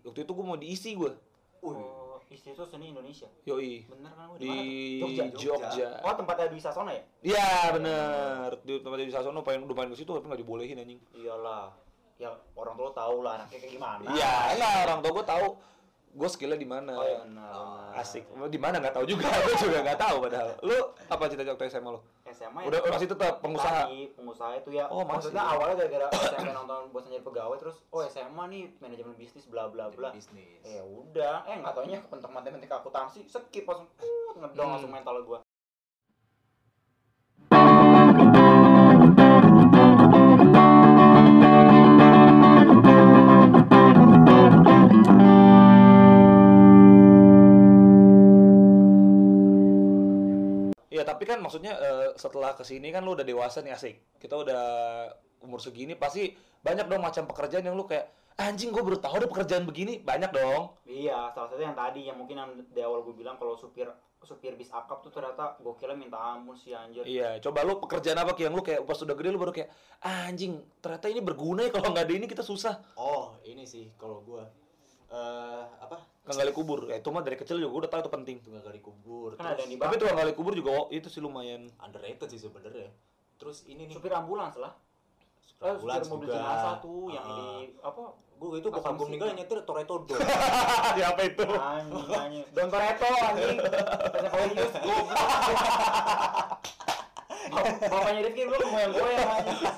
waktu 0.00 0.20
itu 0.20 0.32
gue 0.32 0.44
mau 0.44 0.54
diisi 0.54 0.90
gue 0.94 1.10
oh 1.58 1.74
istri 2.32 2.56
itu 2.56 2.64
seni 2.64 2.90
Indonesia. 2.90 3.28
Yoi. 3.44 3.84
Bener 3.86 4.12
kan 4.16 4.24
gua 4.32 4.38
di 4.40 4.48
tuh? 4.48 5.08
Jogja. 5.12 5.24
Jogja. 5.36 5.88
oh 6.02 6.14
tempatnya 6.16 6.46
di 6.48 6.58
Sasona 6.58 6.90
ya? 6.96 7.02
Iya 7.22 7.50
bener. 7.76 8.48
Di 8.64 8.72
tempat 8.80 8.98
di 8.98 9.12
Sasono 9.12 9.40
pengen 9.44 9.68
udah 9.68 9.76
main 9.76 9.90
ke 9.92 9.98
situ 10.00 10.10
tapi 10.10 10.26
nggak 10.26 10.40
dibolehin 10.40 10.80
anjing. 10.80 11.00
iyalah. 11.14 11.70
Ya 12.16 12.32
orang 12.56 12.74
tua 12.78 12.90
tahu 12.94 13.16
lah 13.24 13.32
anaknya 13.40 13.58
kayak 13.60 13.72
gimana. 13.76 14.08
Iya 14.10 14.32
enggak 14.56 14.72
orang 14.88 14.98
tua 15.04 15.12
gue 15.12 15.26
tahu 15.26 15.46
gue 16.12 16.28
skillnya 16.28 16.54
di 16.54 16.64
mana. 16.64 16.92
oh 16.92 17.24
benar. 17.24 17.96
Asik. 17.96 18.28
Di 18.28 18.56
mana 18.56 18.76
nggak 18.78 18.92
tahu 18.92 19.04
juga. 19.06 19.32
gue 19.42 19.54
juga 19.58 19.80
nggak 19.80 19.96
tahu 19.96 20.16
padahal. 20.20 20.50
Lu 20.60 20.76
apa 21.06 21.22
cita-cita 21.26 21.52
waktu 21.52 21.68
SMA 21.68 21.90
lu? 21.90 22.00
SMA 22.26 22.60
Udah 22.64 22.80
masih 22.86 23.08
tetap 23.08 23.40
pengusaha. 23.40 23.84
Tadi, 23.86 24.12
pengusaha 24.12 24.52
itu 24.54 24.70
ya 24.70 24.84
Oh, 24.86 25.00
masih. 25.00 25.32
maksudnya 25.32 25.42
awalnya 25.42 25.74
gara-gara 25.78 26.06
SMP 26.30 26.48
nonton 26.50 26.80
bosan 26.88 27.10
jadi 27.10 27.20
pegawai 27.22 27.56
terus 27.56 27.76
oh 27.86 28.00
SMA 28.02 28.44
nih 28.46 28.62
manajemen 28.78 29.14
bisnis 29.14 29.44
bla 29.46 29.68
bla 29.68 29.88
bla 29.88 30.08
bisnis 30.10 30.60
ya 30.62 30.80
udah 30.80 31.44
eh 31.44 31.56
nggak 31.58 31.72
taunya 31.72 32.00
kepentok 32.00 32.30
matematika 32.30 32.74
akuntansi 32.78 33.24
skip 33.24 33.64
langsung 33.64 33.88
uh, 34.00 34.32
ngedong 34.38 34.64
Hmm. 34.64 34.72
langsung 34.72 34.90
mental 34.90 35.16
gua 35.22 35.38
Iya 51.02 51.10
tapi 51.18 51.26
kan 51.26 51.42
maksudnya 51.42 51.74
eh, 51.74 52.14
setelah 52.14 52.54
ke 52.54 52.62
sini 52.62 52.94
kan 52.94 53.02
lu 53.02 53.18
udah 53.18 53.26
dewasa 53.26 53.58
nih 53.58 53.74
asik. 53.74 54.22
Kita 54.22 54.38
udah 54.38 54.62
umur 55.42 55.58
segini 55.58 55.98
pasti 55.98 56.30
banyak 56.62 56.86
dong 56.86 57.02
macam 57.02 57.26
pekerjaan 57.26 57.66
yang 57.66 57.74
lu 57.74 57.82
kayak 57.90 58.06
anjing 58.38 58.70
gue 58.70 58.78
baru 58.78 59.02
tahu 59.02 59.18
ada 59.18 59.26
pekerjaan 59.26 59.66
begini 59.66 59.98
banyak 59.98 60.30
dong. 60.30 60.78
iya 60.86 61.26
salah 61.34 61.50
satu 61.50 61.58
yang 61.58 61.74
tadi 61.74 62.06
yang 62.06 62.14
mungkin 62.16 62.38
yang 62.38 62.48
di 62.70 62.80
awal 62.80 63.02
gue 63.02 63.12
bilang 63.18 63.34
kalau 63.34 63.58
supir 63.58 63.90
supir 64.22 64.54
bis 64.54 64.70
akap 64.70 65.02
tuh 65.02 65.10
ternyata 65.10 65.58
gokilnya 65.58 65.98
minta 65.98 66.16
ampun 66.16 66.54
sih 66.54 66.70
anjir 66.72 67.02
Iya, 67.02 67.42
coba 67.42 67.66
lu 67.66 67.82
pekerjaan 67.82 68.22
apa 68.22 68.38
yang 68.38 68.54
lu 68.54 68.62
kayak 68.62 68.86
pas 68.86 68.94
udah 69.02 69.18
gede 69.18 69.28
lu 69.34 69.42
baru 69.42 69.50
kayak 69.52 69.68
anjing 70.00 70.62
ternyata 70.78 71.10
ini 71.10 71.20
berguna 71.20 71.66
ya 71.66 71.74
kalau 71.74 71.90
nggak 71.90 72.06
ada 72.06 72.14
ini 72.14 72.26
kita 72.30 72.46
susah. 72.46 72.78
oh 72.94 73.34
ini 73.42 73.66
sih 73.66 73.90
kalau 73.98 74.22
gua 74.22 74.46
eh 75.10 75.64
apa 75.82 75.98
Nggak 76.22 76.36
gali 76.36 76.52
kubur, 76.52 76.86
ya, 76.86 76.96
itu 76.96 77.08
mah 77.08 77.20
dari 77.20 77.34
kecil 77.34 77.56
juga 77.56 77.68
gua 77.68 77.80
udah 77.82 77.90
tahu 77.90 78.00
itu 78.00 78.10
penting. 78.12 78.36
tunggal 78.40 78.62
gali 78.62 78.78
kubur. 78.78 79.34
Kan 79.34 79.46
ada 79.48 79.58
yang 79.58 79.70
di 79.70 79.76
Tapi 79.76 79.94
tukang 79.96 80.14
gali 80.16 80.32
kubur 80.32 80.52
juga 80.52 80.70
oh, 80.72 80.86
itu 80.88 81.06
sih 81.06 81.18
lumayan. 81.18 81.66
underrated 81.78 82.28
sih 82.28 82.38
sebenarnya. 82.38 82.94
Terus 83.36 83.66
ini 83.66 83.84
nih. 83.84 83.94
Supir 83.94 84.12
ambulans 84.12 84.54
lah. 84.54 84.70
Supir 85.40 85.62
Eh, 85.64 85.72
ambulans 85.72 85.98
supir 86.00 86.12
mobil 86.12 86.26
juga. 86.28 86.38
jenazah 86.38 86.74
tuh 86.78 87.02
yang 87.08 87.24
Ah. 87.24 87.30
di 87.32 87.46
apa? 87.76 88.02
Gue 88.32 88.58
itu 88.58 88.68
bokap 88.68 88.92
gue 88.92 89.06
meninggal 89.06 89.28
yang 89.28 89.38
nyetir 89.38 89.58
Toretto 89.62 89.94
Don. 90.00 90.18
Siapa 90.94 91.20
itu? 91.24 91.42
anjing 91.46 92.06
anjing. 92.12 92.44
Don 92.48 92.68
Toretto 92.68 93.06
anjing. 93.20 93.58
Goblok 94.22 95.06
Bap- 97.52 97.78
bapaknya 97.82 98.20
Rifki 98.22 98.42
lu 98.44 98.56
mau 98.64 98.78
yang 98.78 98.92
gue 98.92 99.10
yang 99.12 99.30
anjing. 99.32 99.58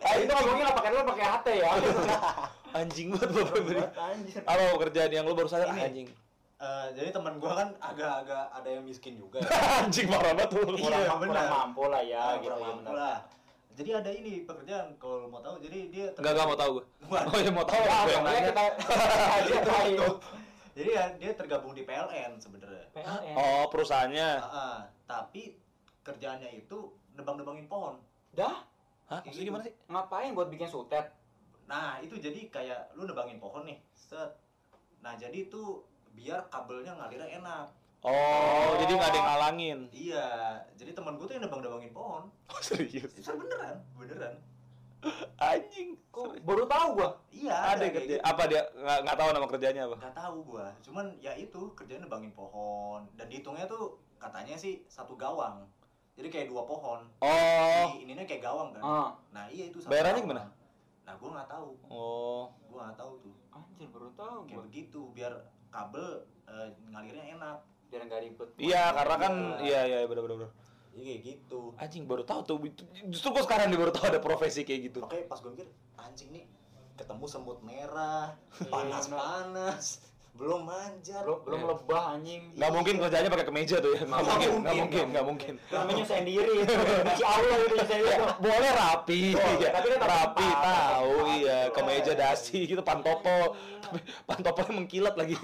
Ah, 0.00 0.16
itu 0.16 0.32
ngomongnya 0.32 0.64
nggak 0.64 0.76
pakai 0.78 0.90
lu 0.90 1.00
pakai 1.06 1.24
HT 1.26 1.46
ya 1.54 1.68
Anjing 2.70 3.08
banget 3.10 3.30
bapak 3.30 3.60
beri. 3.62 3.80
anjing 3.90 4.34
Apa 4.42 4.62
pekerjaan 4.74 5.10
yang 5.10 5.24
lu 5.24 5.32
baru 5.32 5.48
sadar 5.48 5.70
Ini. 5.70 5.82
anjing? 5.84 6.08
Eh, 6.58 6.86
jadi 6.92 7.14
teman 7.14 7.38
gue 7.38 7.48
kan 7.48 7.70
agak-agak 7.78 8.44
ada 8.50 8.68
yang 8.68 8.82
miskin 8.82 9.14
juga. 9.14 9.38
anjing 9.80 10.06
parah 10.06 10.34
banget 10.34 10.48
tuh. 10.50 10.66
Iya, 10.68 10.74
kurang, 10.76 11.02
kurang 11.06 11.20
benar. 11.22 11.46
mampu 11.48 11.82
lah 11.86 12.02
ya 12.02 12.18
Ah, 12.18 12.32
gitu 12.34 12.44
kurang 12.44 12.58
ya 12.58 12.66
mampu 12.68 12.92
lah. 12.92 13.16
Jadi 13.72 13.90
ada 13.94 14.10
ini 14.10 14.32
pekerjaan 14.42 14.86
kalau 14.98 15.16
lo 15.22 15.26
mau 15.28 15.38
tahu. 15.38 15.56
Jadi 15.60 15.78
dia 15.88 16.06
Enggak 16.12 16.32
enggak 16.34 16.46
mau 16.46 16.58
tahu 16.58 16.70
gue. 16.74 16.84
Oh 17.08 17.38
ya 17.38 17.50
mau 17.52 17.62
tahu 17.62 17.78
Ya, 17.78 17.94
makanya 17.94 18.20
nanya. 18.20 18.42
kita 18.44 18.64
aja 19.38 19.56
tahu. 19.62 19.94
Jadi 20.74 20.90
ya 20.90 21.04
dia 21.14 21.30
tergabung 21.34 21.72
di 21.72 21.82
PLN 21.82 22.30
sebenarnya. 22.36 22.86
PLN. 22.90 23.34
Oh, 23.34 23.64
perusahaannya. 23.70 24.30
Ah, 24.36 24.50
ah. 24.50 24.76
tapi 25.06 25.54
kerjaannya 26.02 26.50
itu 26.56 26.78
nebang-nebangin 27.12 27.66
pohon. 27.66 28.02
Dah, 28.30 28.66
Hah? 29.06 29.22
Maksudnya 29.22 29.46
gimana 29.46 29.62
sih? 29.62 29.74
ngapain 29.86 30.30
buat 30.32 30.46
bikin 30.48 30.66
sutet? 30.66 31.06
Nah, 31.68 32.00
itu 32.00 32.16
jadi 32.16 32.48
kayak 32.48 32.96
lu 32.96 33.04
nebangin 33.04 33.36
pohon 33.36 33.62
nih. 33.62 33.76
Set. 33.92 34.32
Nah, 34.98 35.14
jadi 35.14 35.46
itu 35.46 35.84
biar 36.10 36.48
kabelnya 36.48 36.96
ngalirnya 36.96 37.28
enak. 37.38 37.66
Oh, 38.00 38.72
jadi 38.78 38.90
nggak 38.90 39.10
ada 39.10 39.18
yang 39.18 39.28
ngalangin. 39.28 39.78
Iya, 39.90 40.26
jadi 40.72 40.90
teman 40.92 41.14
gue 41.14 41.26
tuh 41.26 41.34
yang 41.34 41.44
nebang-nebangin 41.44 41.92
pohon. 41.92 42.24
Oh, 42.48 42.58
serius. 42.58 43.12
Itu 43.12 43.30
beneran, 43.30 43.76
beneran. 43.94 44.34
Anjing. 45.38 45.94
Kok 46.08 46.42
baru 46.42 46.66
tahu 46.66 46.86
gua. 46.96 47.10
Iya, 47.30 47.54
Ada 47.54 47.78
kayak 47.78 47.92
kerja. 47.94 48.14
gitu. 48.16 48.22
Apa 48.24 48.42
dia 48.46 48.62
nggak 48.72 48.98
nggak 49.04 49.16
tahu 49.16 49.28
nama 49.30 49.46
kerjanya 49.46 49.82
apa? 49.84 49.96
Nggak 49.96 50.16
tahu 50.16 50.36
gua. 50.44 50.66
Cuman 50.80 51.06
ya 51.18 51.32
itu 51.36 51.60
kerjanya 51.72 52.02
nebangin 52.02 52.32
pohon 52.32 53.06
dan 53.14 53.28
dihitungnya 53.28 53.68
tuh 53.68 53.84
katanya 54.16 54.58
sih 54.58 54.82
satu 54.88 55.14
gawang. 55.14 55.62
Jadi 56.18 56.28
kayak 56.28 56.50
dua 56.50 56.66
pohon. 56.66 57.06
Oh. 57.20 57.94
Ini 57.94 58.02
ininya 58.02 58.24
kayak 58.26 58.42
gawang 58.42 58.74
kan. 58.74 58.82
Ah, 58.82 59.10
Nah, 59.30 59.46
iya 59.46 59.70
itu 59.70 59.78
satu 59.78 59.94
Bayarannya 59.94 60.18
gawang. 60.18 60.34
gimana? 60.34 60.44
Nah, 61.08 61.16
gua 61.16 61.30
nggak 61.34 61.48
tahu. 61.48 61.68
Oh. 61.88 62.44
Gua 62.68 62.80
nggak 62.84 62.98
tahu 63.00 63.12
tuh. 63.24 63.34
anjir 63.48 63.88
baru 63.88 64.10
tahu 64.12 64.38
Kayak 64.44 64.52
gua. 64.52 64.64
begitu 64.68 65.00
biar 65.10 65.32
kabel 65.68 66.06
eh, 66.44 66.68
ngalirnya 66.86 67.24
enak. 67.32 67.58
Biar 67.88 68.02
nggak 68.04 68.20
ribet. 68.22 68.48
Iya, 68.60 68.92
karena 68.92 69.16
kan 69.16 69.32
Iya. 69.58 69.80
iya 69.88 69.96
iya 69.96 70.06
benar 70.06 70.22
benar 70.22 70.36
benar. 70.38 70.52
Jadi 70.92 71.02
kayak 71.02 71.20
gitu. 71.24 71.60
Anjing 71.74 72.04
baru 72.04 72.22
tahu 72.22 72.40
tuh. 72.44 72.56
Itu- 72.62 72.84
Justru 73.08 73.28
gua 73.30 73.42
sekarang 73.42 73.72
nih 73.72 73.78
baru 73.78 73.88
tahu 73.88 74.04
ada 74.06 74.20
profesi 74.20 74.60
kayak 74.62 74.80
gitu. 74.86 75.00
Makanya 75.00 75.24
pas 75.24 75.38
gue 75.38 75.50
mikir, 75.50 75.68
anjing 75.96 76.28
nih 76.28 76.44
ketemu 76.94 77.24
semut 77.24 77.58
merah, 77.62 78.36
Iya, 78.60 78.68
panas-panas, 78.68 80.04
belum 80.34 80.60
manjat. 80.64 81.22
Belum 81.24 81.38
belum 81.42 81.60
Iya. 81.60 81.68
lebah 81.72 82.02
anjing. 82.12 82.42
Nggak 82.54 82.70
mungkin 82.70 82.94
kerjanya 82.98 83.28
pakai 83.28 83.46
kemeja 83.46 83.76
tuh 83.78 83.90
ya. 83.90 84.00
Nggak 84.02 84.22
mungkin, 84.22 84.50
nggak 84.60 84.76
mungkin, 84.76 85.04
nggak 85.10 85.26
mungkin. 85.26 85.52
Namanya 85.68 85.96
nyusahin 85.98 86.24
diri. 86.24 86.56
Masih 87.02 87.26
Allah 87.26 87.56
itu 87.58 87.74
nyusahin 87.74 88.02
diri. 88.02 88.12
Ya, 88.12 88.26
boleh 88.38 88.70
rapi, 88.72 89.20
Oh, 89.34 89.52
ya. 89.58 89.70
tapi 89.72 89.86
kan 89.88 90.00
rapi 90.00 90.48
tahu, 90.48 91.12
iya, 91.36 91.58
kemeja 91.70 92.12
dasi 92.12 92.58
gitu, 92.66 92.82
pantopo, 92.82 93.56
tapi 93.80 93.98
pantopolnya 94.24 94.72
mengkilat 94.76 95.14
lagi. 95.14 95.34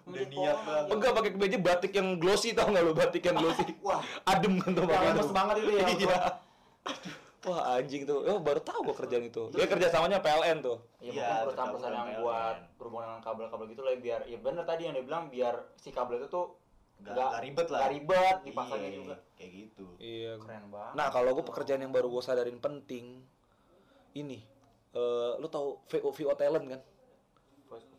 Udah 0.00 0.24
niat 0.26 0.58
banget. 0.64 0.84
Enggak 0.90 1.10
pakai 1.12 1.30
kemeja 1.36 1.58
batik 1.60 1.92
yang 1.92 2.08
glossy 2.16 2.50
tau 2.50 2.66
nggak 2.66 2.82
lu 2.82 2.92
batik 2.92 3.22
yang 3.22 3.36
glossy? 3.36 3.68
Wah, 3.80 4.00
Adem 4.24 4.56
kan 4.56 4.72
tuh 4.72 4.82
tuh. 4.88 5.30
banget 5.30 5.54
itu 5.60 5.70
ya. 5.76 5.84
Iya. 5.86 6.18
Wah 7.40 7.80
anjing 7.80 8.04
tuh, 8.04 8.20
oh, 8.20 8.36
baru 8.36 8.60
tahu 8.60 8.84
gua 8.84 8.96
kerjaan 8.96 9.24
itu. 9.24 9.48
Dia 9.56 9.64
kerjasamanya 9.64 10.20
PLN 10.20 10.60
tuh. 10.60 10.76
Ya, 11.00 11.08
Iya, 11.08 11.24
mungkin 11.24 11.44
perusahaan-perusahaan 11.48 11.96
yang 11.96 12.10
buat 12.20 12.56
berhubungan 12.76 13.06
dengan 13.08 13.22
kabel-kabel 13.24 13.66
gitu 13.72 13.80
lah 13.80 13.92
biar 13.96 14.20
ya 14.28 14.36
bener 14.36 14.62
tadi 14.68 14.82
yang 14.84 14.92
dia 14.92 15.04
bilang 15.04 15.24
biar 15.28 15.54
si 15.74 15.88
kabel 15.88 16.20
itu 16.20 16.28
tuh 16.28 16.52
nggak 17.00 17.16
nggak 17.16 17.28
nggak 17.32 17.42
ribet 17.42 17.66
lah. 17.66 17.78
nggak 17.80 17.92
ribet 17.96 18.36
dipasangnya 18.44 18.90
Iya, 18.92 18.98
juga. 19.00 19.14
Kayak 19.40 19.50
gitu. 19.56 19.86
Iya. 19.96 20.32
Keren 20.36 20.64
banget. 20.68 20.92
Nah 20.94 21.06
kalau 21.08 21.30
gua 21.32 21.44
pekerjaan 21.46 21.80
yang 21.80 21.92
baru 21.92 22.06
gua 22.06 22.20
sadarin 22.20 22.60
penting, 22.60 23.24
ini, 24.12 24.38
eh 24.92 25.32
lu 25.40 25.48
tahu 25.48 25.80
VO, 25.88 26.12
VO 26.12 26.32
talent 26.34 26.66
kan? 26.68 26.80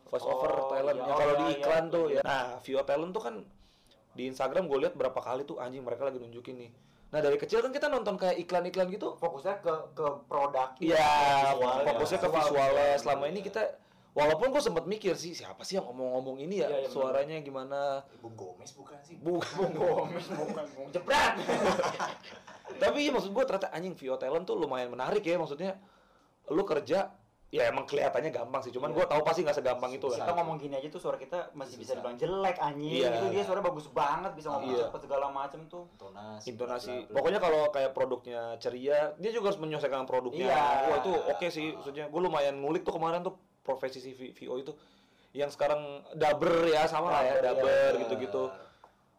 voice 0.06 0.28
over 0.28 0.52
Oh, 0.52 0.68
talent 0.68 0.92
iya. 0.92 1.02
yang 1.02 1.08
Oh, 1.08 1.18
kalau 1.18 1.32
iya, 1.32 1.40
di 1.40 1.46
iya. 1.48 1.56
iklan 1.56 1.84
tuh 1.88 2.06
ya. 2.12 2.20
Nah, 2.20 2.44
VO 2.60 2.82
talent 2.84 3.10
tuh 3.10 3.22
kan 3.24 3.34
di 4.12 4.22
Instagram 4.28 4.68
gue 4.68 4.78
lihat 4.78 4.92
berapa 4.92 5.16
kali 5.16 5.42
tuh 5.42 5.56
anjing 5.56 5.80
mereka 5.80 6.04
lagi 6.04 6.20
nunjukin 6.20 6.60
nih. 6.60 6.70
Nah, 7.12 7.20
dari 7.20 7.36
kecil 7.36 7.60
kan 7.60 7.68
kita 7.68 7.86
nonton 7.86 8.16
kayak 8.16 8.40
iklan-iklan 8.40 8.88
gitu. 8.88 9.12
fokusnya 9.14 9.60
ke 9.60 9.74
ke 9.92 10.06
produk 10.26 10.72
Iya, 10.80 10.96
visualnya. 11.52 11.84
fokusnya 11.86 12.18
ke 12.18 12.26
Visual, 12.26 12.40
visualnya. 12.42 12.72
visual. 12.88 13.00
Selama 13.04 13.24
ini 13.28 13.40
kita 13.42 13.62
walaupun 14.12 14.48
gue 14.48 14.62
sempat 14.62 14.84
mikir 14.84 15.12
sih 15.14 15.32
siapa 15.32 15.60
sih 15.60 15.76
yang 15.76 15.84
ngomong-ngomong 15.86 16.40
ini 16.40 16.60
ya, 16.60 16.66
Iya, 16.66 16.68
iya, 16.68 16.76
bener. 16.82 16.90
suaranya 16.90 17.36
gimana. 17.38 17.80
Bung 18.18 18.32
Gomez 18.32 18.72
bukan 18.72 18.96
sih? 19.02 19.16
Bukan. 19.18 19.68
Gomes 19.70 20.26
bukan 20.26 20.64
Bung 20.72 20.88
jebret. 20.88 21.34
Tapi 22.82 22.98
iya, 22.98 23.10
maksud 23.12 23.30
gue 23.30 23.44
ternyata 23.44 23.68
anjing 23.70 23.92
VO 23.92 24.16
talent 24.16 24.42
tuh 24.42 24.56
lumayan 24.56 24.88
menarik 24.88 25.20
ya 25.20 25.36
maksudnya. 25.36 25.76
Lu 26.48 26.64
kerja 26.64 27.12
ya 27.52 27.68
emang 27.68 27.84
kelihatannya 27.84 28.32
gampang 28.32 28.64
sih, 28.64 28.72
cuman 28.72 28.90
Iya. 28.90 28.96
gue 28.96 29.04
tahu 29.12 29.20
pasti 29.28 29.40
nggak 29.44 29.56
segampang 29.60 29.92
itu 29.92 30.08
kita 30.08 30.24
lah. 30.24 30.36
ngomong 30.40 30.56
gini 30.56 30.72
aja 30.72 30.88
tuh 30.88 30.96
suara 30.96 31.20
kita 31.20 31.52
masih 31.52 31.76
bisa 31.76 31.92
dibilang 31.92 32.16
jelek 32.16 32.56
anjing. 32.56 33.04
Iya. 33.04 33.12
Itu 33.12 33.26
dia 33.28 33.44
suara 33.44 33.60
bagus 33.60 33.92
banget 33.92 34.32
bisa 34.32 34.48
ngomong 34.48 34.72
Iya. 34.72 34.88
cepet 34.88 35.00
segala 35.04 35.26
macem 35.28 35.60
tuh. 35.68 35.84
Intonasi. 35.92 36.46
intonasi. 36.48 36.88
bla, 36.88 36.96
bla, 36.96 37.04
bla. 37.04 37.16
Pokoknya 37.20 37.40
kalau 37.44 37.62
kayak 37.68 37.90
produknya 37.92 38.40
ceria, 38.56 39.12
dia 39.20 39.30
juga 39.30 39.52
harus 39.52 39.60
menyesuaikan 39.60 40.08
produknya. 40.08 40.48
Iya. 40.48 40.64
Wah 40.88 40.96
itu 41.04 41.12
oke 41.12 41.46
sih, 41.52 41.76
maksudnya 41.76 42.08
gue 42.08 42.20
lumayan 42.24 42.56
ngulik 42.56 42.88
tuh 42.88 42.96
kemarin 42.96 43.20
tuh 43.20 43.36
profesi 43.60 44.00
si 44.00 44.10
VO 44.16 44.56
itu 44.56 44.72
yang 45.32 45.52
sekarang 45.52 45.80
daber 46.12 46.66
ya 46.66 46.84
sama 46.84 47.08
lah 47.08 47.22
ya 47.22 47.34
Daber, 47.36 47.64
daber 47.64 47.92
iya. 47.94 48.00
gitu-gitu 48.00 48.42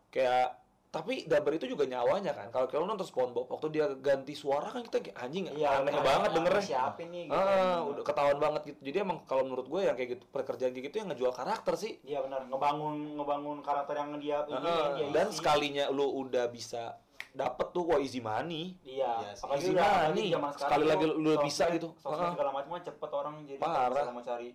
kayak 0.10 0.48
tapi 0.94 1.26
daber 1.26 1.58
itu 1.58 1.66
juga 1.66 1.84
nyawanya 1.84 2.32
kan 2.32 2.48
kalau 2.48 2.70
kalau 2.70 2.86
nonton 2.86 3.02
SpongeBob 3.02 3.50
waktu 3.50 3.68
dia 3.72 3.90
ganti 3.98 4.32
suara 4.34 4.70
kan 4.70 4.86
kita 4.86 5.02
kayak, 5.02 5.18
anjing 5.18 5.50
Iya, 5.50 5.82
aneh 5.82 5.98
banget 6.00 6.30
dengernya 6.32 6.62
Siapa 6.64 7.02
nih? 7.02 7.26
Gitu. 7.26 7.34
ah 7.34 7.82
udah 7.84 8.04
ketahuan 8.04 8.38
banget 8.38 8.62
gitu 8.64 8.80
jadi 8.84 8.98
emang 9.02 9.26
kalau 9.26 9.42
menurut 9.44 9.66
gue 9.66 9.82
yang 9.82 9.96
kayak 9.96 10.10
gitu 10.14 10.24
pekerjaan 10.30 10.70
kayak 10.70 10.86
gitu 10.86 10.96
yang 10.96 11.10
ngejual 11.10 11.34
karakter 11.34 11.74
sih 11.76 11.98
Iya 12.04 12.22
benar, 12.22 12.46
ngebangun 12.46 13.18
ngebangun 13.18 13.58
karakter 13.60 13.96
yang 13.98 14.10
dia 14.18 14.38
ini 14.46 14.54
Ah, 14.56 14.94
dia 14.94 15.10
dan 15.12 15.28
isi. 15.28 15.36
sekalinya 15.36 15.86
lu 15.90 16.06
udah 16.22 16.46
bisa 16.48 16.94
dapet 17.34 17.74
tuh 17.74 17.84
wah 17.84 17.98
easy 17.98 18.22
money 18.22 18.78
Iya, 18.86 19.34
sih. 19.34 19.42
apalagi 19.42 19.66
Easy 19.66 19.74
udah 19.74 19.90
money. 20.06 20.26
zaman 20.30 20.50
Sekali 20.56 20.86
lagi 20.86 21.06
lu 21.08 21.18
sosmed- 21.26 21.42
bisa 21.42 21.64
gitu. 21.74 21.90
Sosmed 21.98 22.22
Ah. 22.22 22.32
segala 22.32 22.50
macam 22.54 22.70
cepet 22.80 23.10
orang 23.12 23.36
jadi 23.44 23.58
kalau 23.58 23.74
Parah. 23.90 24.06
mau 24.08 24.22
cari 24.22 24.50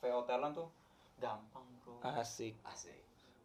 VO 0.00 0.20
talent 0.24 0.52
tuh 0.54 0.68
gampang 1.14 1.64
bro. 1.78 2.00
asik 2.16 2.56
asik 2.64 3.03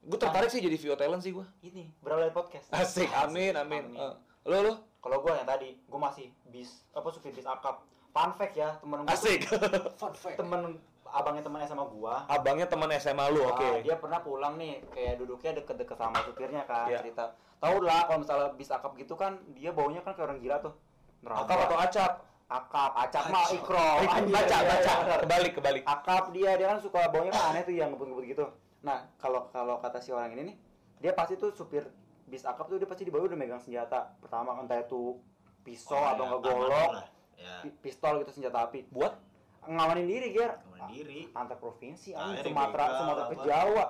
gue 0.10 0.18
tertarik 0.18 0.50
sih 0.50 0.58
jadi 0.58 0.74
VO 0.76 0.96
talent 0.96 1.22
sih 1.22 1.30
gue 1.30 1.46
Ini 1.62 1.86
berawal 2.02 2.26
dari 2.26 2.34
podcast. 2.34 2.66
asik 2.72 3.10
amin 3.16 3.54
amin, 3.54 3.84
Amin. 3.88 4.02
Eh, 4.02 4.14
lo 4.46 4.58
lo 4.64 4.74
Kalau 5.00 5.22
gua 5.22 5.32
yang 5.34 5.48
tadi, 5.48 5.80
gua 5.86 6.10
masih 6.10 6.28
bis 6.46 6.84
apa 6.92 7.08
supir 7.08 7.32
bis 7.32 7.46
akap. 7.46 7.80
Fun 8.10 8.34
fact 8.34 8.52
ya, 8.54 8.76
temen 8.76 9.00
gua 9.00 9.14
asik 9.14 9.48
fun 10.02 10.12
fact 10.12 10.36
temen 10.36 10.76
abangnya 11.06 11.40
temen 11.40 11.62
sama 11.64 11.88
gua. 11.88 12.28
abangnya 12.28 12.66
teman 12.66 12.92
SMA 12.94 13.26
lu 13.30 13.42
oke 13.44 13.64
Ah, 13.64 13.80
dia 13.80 13.96
pernah 13.96 14.20
pulang 14.20 14.54
nih, 14.56 14.84
kayak 14.90 15.18
duduknya 15.18 15.56
deket-deket 15.56 15.96
sama 15.96 16.20
supirnya 16.22 16.62
kan, 16.64 16.86
Iya. 16.86 17.00
cerita. 17.00 17.32
Tahu 17.58 17.80
lah 17.80 18.06
kalau 18.06 18.20
misalnya 18.20 18.50
bis 18.54 18.70
akap 18.70 18.92
gitu 18.94 19.14
kan, 19.14 19.40
dia 19.52 19.72
baunya 19.72 20.02
kan 20.02 20.12
kayak 20.12 20.28
orang 20.28 20.40
gila 20.40 20.58
tuh. 20.60 20.74
Neraka. 21.20 21.42
akap 21.44 21.58
atau 21.62 21.78
acap 21.80 22.12
akap, 22.50 22.92
acap 22.98 23.24
mah 23.30 23.46
ikro. 23.52 23.88
Anjir, 24.02 24.34
baca 24.34 24.58
iya, 24.58 24.68
baca 24.68 24.92
iya, 25.00 25.16
kebalik 25.18 25.52
kebalik 25.54 25.84
akap 25.86 26.24
dia 26.32 26.52
dia 26.56 26.68
kan 26.68 26.80
suka 26.80 27.00
baunya 27.08 27.30
kan 27.30 27.54
aneh 27.54 27.62
tuh 27.62 27.72
yang 27.72 27.90
ngebut-ngebut 27.90 28.26
gitu 28.28 28.46
nah 28.80 29.12
kalau 29.16 29.48
kalau 29.50 29.78
kata 29.78 30.00
si 30.00 30.10
orang 30.10 30.32
ini 30.32 30.44
nih 30.46 30.56
dia 30.98 31.12
pasti 31.12 31.36
tuh 31.36 31.52
supir 31.52 31.84
bis 32.26 32.44
akap 32.44 32.66
tuh 32.66 32.78
dia 32.78 32.86
pasti 32.86 33.02
di 33.02 33.10
bawah 33.10 33.26
udah 33.26 33.36
megang 33.36 33.58
senjata. 33.58 34.14
Pertama 34.18 34.54
entah 34.56 34.78
itu 34.78 35.18
pisau 35.60 35.94
Oh, 35.94 36.06
atau 36.06 36.24
ya, 36.24 36.30
nggak 36.30 36.40
aman 36.40 36.46
golok 36.46 36.92
ya 37.36 37.54
pi- 37.60 37.78
pistol 37.82 38.14
gitu 38.20 38.32
senjata 38.32 38.64
api. 38.64 38.86
Buat 38.88 39.18
ngamanin 39.66 40.06
diri 40.06 40.28
ger. 40.30 40.62
Ngamanin 40.62 40.88
diri. 40.90 41.20
Antar 41.32 41.58
provinsi 41.58 42.14
Ah, 42.14 42.32
ini 42.32 42.46
Sumatera 42.46 42.86
Sumatera 42.96 43.26
ke. 43.26 43.36
Jawa. 43.42 43.86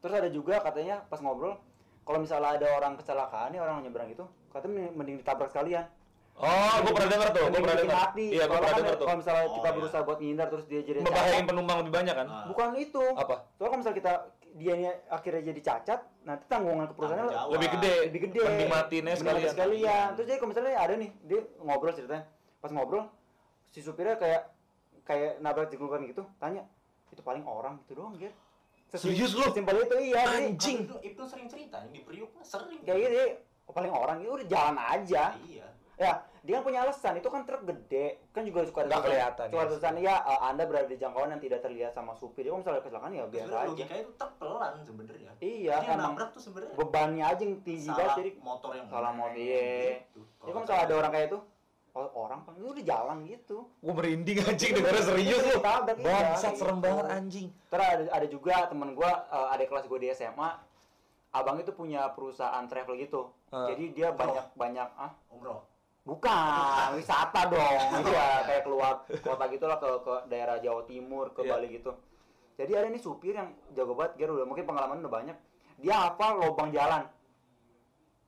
Terus 0.00 0.14
ada 0.16 0.28
juga 0.28 0.54
katanya 0.58 1.04
pas 1.04 1.20
ngobrol 1.20 1.60
kalau 2.02 2.18
misalnya 2.18 2.56
ada 2.56 2.68
orang 2.72 2.96
kecelakaan 2.96 3.52
nih 3.52 3.60
orang 3.60 3.78
nyebrang 3.80 4.08
itu 4.08 4.24
katanya 4.48 4.90
mending 4.90 5.20
ditabrak 5.20 5.46
sekalian. 5.48 5.86
Oh 6.32 6.48
gue 6.80 6.90
pernah 6.90 7.10
denger 7.12 7.28
tuh 7.28 7.44
gue 7.44 7.60
pernah 7.60 7.76
denger. 7.76 7.92
mati. 7.94 8.26
iya 8.32 8.44
gue 8.48 8.56
pernah 8.56 8.72
kan 8.72 8.80
denger 8.80 8.94
tuh. 8.96 9.04
kalau 9.04 9.18
misalnya 9.20 9.44
Oh, 9.44 9.52
kita 9.52 9.68
iya. 9.68 9.76
berusaha 9.76 10.02
buat 10.02 10.18
ngindar 10.18 10.46
terus 10.48 10.64
dia 10.64 10.80
jadi 10.80 10.98
membahayain 11.04 11.44
penumpang 11.44 11.76
lebih 11.84 11.92
banyak 11.92 12.14
kan? 12.16 12.26
Ah. 12.26 12.44
bukan 12.48 12.68
itu. 12.74 13.04
Apa? 13.12 13.36
Soalnya 13.52 13.68
kalau 13.68 13.78
misalnya 13.78 13.98
kita 14.00 14.12
dia 14.52 14.74
akhirnya 15.08 15.42
jadi 15.48 15.60
cacat, 15.64 16.00
nanti 16.22 16.44
tanggungan 16.44 16.84
ke 16.84 16.94
perusahaan 16.94 17.24
Tanggung 17.24 17.36
jawab. 17.40 17.52
lebih 17.56 17.68
gede 17.78 17.94
lebih 18.08 18.20
gede. 18.28 18.40
mending 18.44 18.68
matiin 18.68 18.76
aja 18.76 18.84
Mending 18.84 19.08
mati 19.08 19.18
sekalian 19.18 19.52
sekalian. 19.52 20.06
Terus 20.12 20.26
jadi 20.28 20.38
kalau 20.38 20.50
misalnya 20.52 20.72
ada 20.76 20.94
nih, 21.00 21.10
dia 21.24 21.40
ngobrol 21.58 21.92
ceritanya. 21.92 22.24
Pas 22.60 22.70
ngobrol, 22.70 23.04
si 23.72 23.80
supirnya 23.80 24.20
kayak 24.20 24.42
kayak 25.02 25.32
nabrak 25.40 25.72
jenggotan 25.72 26.04
gitu, 26.06 26.22
tanya, 26.36 26.62
itu 27.10 27.20
paling 27.20 27.42
orang 27.42 27.80
gitu 27.82 27.96
doang. 27.98 28.14
Sesim- 28.92 29.16
Serius 29.16 29.32
lu? 29.32 29.42
Sesimpel 29.48 29.88
itu 29.88 29.96
iya. 30.12 30.20
Anjing. 30.28 30.78
Itu, 30.84 30.96
itu 31.00 31.22
sering 31.24 31.48
cerita 31.48 31.80
di 31.88 32.04
Priuk 32.04 32.28
sering 32.44 32.76
Kayak 32.84 32.98
gitu, 33.08 33.24
oh, 33.64 33.72
paling 33.72 33.88
orang 33.88 34.20
itu 34.20 34.30
udah 34.30 34.46
jalan 34.46 34.76
aja. 34.76 35.32
iya 35.42 35.66
Ya, 35.96 36.12
dia 36.42 36.58
kan 36.58 36.62
punya 36.62 36.78
alasan. 36.82 37.14
Itu 37.16 37.30
kan 37.30 37.42
truk 37.42 37.62
gede, 37.62 38.18
kan 38.30 38.42
juga 38.42 38.66
suka 38.66 38.82
Nggak 38.82 38.90
tulisan- 38.92 39.06
kelihatan, 39.06 39.46
Suka 39.46 39.56
ya. 39.56 39.68
tulisan 39.70 39.94
ya, 39.96 40.16
eh, 40.20 40.40
Anda 40.42 40.62
berada 40.66 40.86
di 40.86 40.96
jangkauan 40.96 41.30
yang 41.30 41.38
tidak 41.38 41.60
terlihat 41.62 41.90
sama 41.90 42.12
supir. 42.12 42.42
Jadi 42.42 42.50
kalau 42.50 42.60
misalnya 42.60 42.82
kecelakaan 42.82 43.12
ya 43.12 43.24
biasa 43.24 43.54
aja. 43.54 43.68
logikanya 43.68 44.02
itu 44.02 44.12
terpelan 44.16 44.72
sebenarnya 44.82 45.30
Iya, 45.38 45.72
Jadi 45.72 45.86
yang 45.86 45.96
emang 45.96 46.12
nabrak 46.12 46.28
tuh 46.30 46.42
sebenarnya 46.42 46.74
bebannya 46.74 47.24
aja 47.24 47.42
yang 47.42 47.56
tinggi 47.62 47.82
salah 47.84 47.98
banget 47.98 48.18
jadi 48.18 48.30
motor 48.38 48.70
yang 48.74 48.86
salah 48.86 49.12
motor, 49.12 49.38
iya. 49.38 50.02
gitu. 50.02 50.20
Ya 50.42 50.52
kan 50.52 50.62
kalau 50.64 50.80
ada 50.82 50.94
orang 50.96 51.10
kayak 51.10 51.26
itu, 51.28 51.38
oh, 51.92 52.08
orang 52.16 52.40
kan 52.42 52.52
itu 52.52 52.66
udah 52.68 52.84
jalan 52.84 53.16
gitu. 53.24 53.56
gue 53.78 53.92
merinding 53.92 54.38
anjing 54.42 54.70
dengarnya 54.72 55.02
serius 55.04 55.38
lu 55.38 55.50
iya, 55.52 55.58
bangsat 55.60 56.54
serem 56.56 56.78
gitu. 56.78 56.84
banget 56.84 57.06
anjing 57.06 57.48
Terus 57.68 57.86
ada, 57.86 58.04
ada 58.10 58.26
juga 58.26 58.54
temen 58.66 58.90
gua, 58.92 59.12
eh, 59.24 59.54
adik 59.54 59.66
kelas 59.68 59.86
gue 59.86 59.98
di 59.98 60.08
SMA, 60.10 60.50
abang 61.32 61.56
itu 61.56 61.70
punya 61.70 62.10
perusahaan 62.12 62.64
travel 62.66 62.98
gitu. 62.98 63.30
Ah. 63.48 63.64
Jadi 63.66 63.92
dia 63.92 64.10
Umroh. 64.10 64.20
banyak 64.20 64.46
banyak 64.52 64.88
ah 64.96 65.12
umroh 65.28 65.60
bukan 66.02 66.98
wisata 66.98 67.46
dong, 67.46 67.78
iya 68.10 68.42
kayak 68.42 68.62
keluar 68.66 69.06
kota 69.22 69.44
gitu 69.54 69.64
lah 69.70 69.78
ke 69.78 69.90
ke 70.02 70.14
daerah 70.26 70.58
Jawa 70.58 70.82
Timur, 70.82 71.30
ke 71.30 71.46
Iya. 71.46 71.50
Bali 71.54 71.68
gitu. 71.70 71.92
Jadi 72.58 72.72
ada 72.74 72.88
nih 72.90 73.00
supir 73.00 73.34
yang 73.38 73.54
jago 73.72 73.94
banget, 73.94 74.18
dia 74.18 74.26
udah 74.28 74.46
mungkin 74.46 74.66
pengalaman 74.66 74.98
udah 74.98 75.12
banyak. 75.12 75.36
Dia 75.78 75.94
hafal 76.10 76.42
lubang 76.42 76.70
jalan. 76.70 77.06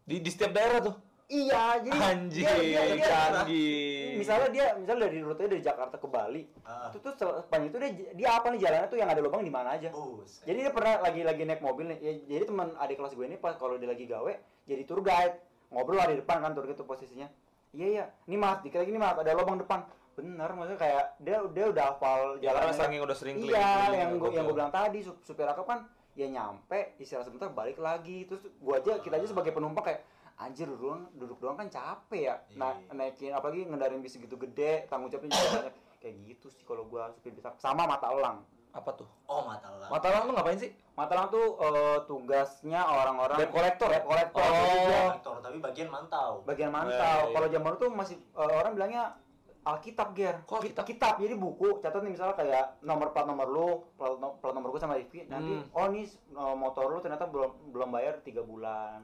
di 0.05 0.21
di 0.21 0.29
setiap 0.29 0.53
daerah 0.53 0.85
tuh? 0.85 0.93
Iya, 1.25 1.81
jadi 1.81 1.97
anjing 1.97 2.45
dia, 2.45 2.61
dia, 2.61 2.83
dia, 2.93 3.07
canggih. 3.09 4.21
Misalnya 4.21 4.49
dia 4.53 4.67
misalnya 4.77 5.09
dari 5.09 5.19
rute 5.25 5.49
dari 5.49 5.65
Jakarta 5.65 5.97
ke 5.97 6.05
Bali 6.05 6.45
ah. 6.69 6.93
itu 6.93 7.01
tuh 7.01 7.17
sepanjang 7.17 7.73
itu 7.73 7.79
dia 7.81 7.91
dia 8.13 8.29
apa 8.37 8.53
nih 8.53 8.61
jalannya 8.61 8.89
tuh 8.93 8.99
yang 9.01 9.09
ada 9.09 9.25
lubang 9.25 9.41
di 9.41 9.49
mana 9.49 9.73
aja. 9.73 9.89
Bus 9.89 10.45
jadi 10.45 10.69
dia 10.69 10.73
pernah 10.77 11.01
lagi 11.01 11.25
lagi 11.25 11.43
naik 11.49 11.65
mobil 11.65 11.97
nih. 11.97 11.99
Ya, 12.05 12.13
jadi 12.37 12.45
teman 12.45 12.77
adik 12.77 13.01
kelas 13.01 13.17
gue 13.17 13.25
ini 13.25 13.41
pas 13.41 13.57
kalau 13.57 13.81
dia 13.81 13.89
lagi 13.89 14.05
gawe 14.05 14.33
jadi 14.69 14.83
tour 14.85 15.01
guide. 15.01 15.41
Ngobrol 15.73 15.97
lah 15.97 16.07
di 16.13 16.21
depan 16.21 16.45
kan 16.45 16.53
tour 16.53 16.69
guide 16.69 16.77
tuh 16.77 16.85
posisinya 16.85 17.33
iya 17.75 17.87
iya. 17.91 18.05
Ini 18.25 18.37
mas 18.39 18.63
dikit 18.63 18.79
lagi 18.79 18.95
nih 18.95 19.03
mas 19.03 19.19
ada 19.19 19.35
lubang 19.35 19.59
depan. 19.59 19.83
Bener 20.15 20.47
maksudnya 20.55 20.79
kayak 20.79 21.05
dia 21.19 21.43
dia 21.51 21.65
udah 21.75 21.85
hafal 21.91 22.39
ya 22.39 22.55
saking 22.71 23.03
udah 23.03 23.17
sering 23.19 23.43
iya 23.43 23.51
keliling-keliling, 23.51 23.99
yang 23.99 24.11
gue 24.15 24.31
yang 24.31 24.47
gue 24.47 24.57
bilang 24.57 24.71
tadi 24.71 25.03
sup- 25.03 25.19
supir 25.27 25.43
akap 25.43 25.67
kan 25.67 25.91
ya 26.15 26.31
nyampe 26.31 26.95
istirahat 27.03 27.27
sebentar 27.27 27.51
balik 27.51 27.83
lagi. 27.83 28.23
Terus 28.31 28.47
gua 28.63 28.79
aja 28.79 29.03
kita 29.03 29.19
aja 29.19 29.27
sebagai 29.27 29.51
penumpang 29.51 29.91
kayak 29.91 30.07
anjir 30.39 30.71
duduk 30.71 30.83
doang 30.87 31.03
duduk 31.19 31.39
doang 31.43 31.59
kan 31.59 31.67
capek 31.67 32.31
ya. 32.31 32.37
Nah 32.55 32.79
Iya. 32.79 32.95
naikin 32.95 33.35
apalagi 33.35 33.67
ngendarin 33.67 33.99
bis 33.99 34.15
gitu 34.15 34.39
gede 34.39 34.87
tanggung 34.87 35.11
jawabnya 35.11 35.35
juga 35.35 35.49
banyak. 35.67 35.75
Kayak 35.99 36.15
gitu 36.31 36.47
sih 36.55 36.63
kalau 36.63 36.87
gua 36.87 37.11
supir 37.11 37.35
bisa. 37.35 37.51
Sama 37.59 37.83
mata 37.83 38.07
elang 38.07 38.47
apa 38.75 38.91
tuh? 38.93 39.07
Oh 39.31 39.47
mata 39.47 39.71
lah 39.71 39.87
mata 39.87 40.07
lang 40.11 40.27
tuh 40.27 40.35
ngapain 40.35 40.59
sih? 40.59 40.71
Mata 40.95 41.15
elang 41.15 41.31
tuh 41.31 41.47
eh, 41.57 41.99
tugasnya 42.07 42.81
orang-orang 42.83 43.39
Debt 43.39 43.51
collector? 43.51 43.89
debt 43.91 44.03
collector. 44.03 44.43
Oh. 44.43 44.51
Dia 44.51 44.99
Kolektor, 45.09 45.37
tapi 45.41 45.57
bagian 45.59 45.89
mantau. 45.91 46.43
Bagian 46.43 46.71
mantau. 46.71 47.31
Kalau 47.31 47.49
zaman 47.49 47.73
tuh 47.79 47.89
masih 47.91 48.17
eh, 48.19 48.53
orang 48.53 48.75
bilangnya 48.75 49.05
Alkitab 49.65 50.13
ger. 50.13 50.45
Kok 50.45 50.61
Ki- 50.61 50.77
kitab. 50.77 51.17
Jadi 51.17 51.35
buku 51.35 51.81
catat 51.81 52.05
nih 52.05 52.13
misalnya 52.13 52.37
kayak 52.37 52.85
nomor 52.85 53.11
plat 53.11 53.25
nomor 53.25 53.49
lu 53.49 53.69
plat, 53.97 54.13
no- 54.21 54.37
plat 54.37 54.53
nomor 54.53 54.69
gua 54.69 54.83
sama 54.83 54.95
Rifki 54.95 55.25
nanti 55.25 55.57
Hmm. 55.57 55.73
oh 55.73 55.87
nih 55.89 56.05
eh, 56.11 56.55
motor 56.55 56.91
lu 56.91 56.99
ternyata 57.01 57.25
belum 57.25 57.73
belum 57.73 57.89
bayar 57.89 58.21
tiga 58.21 58.43
bulan. 58.43 59.01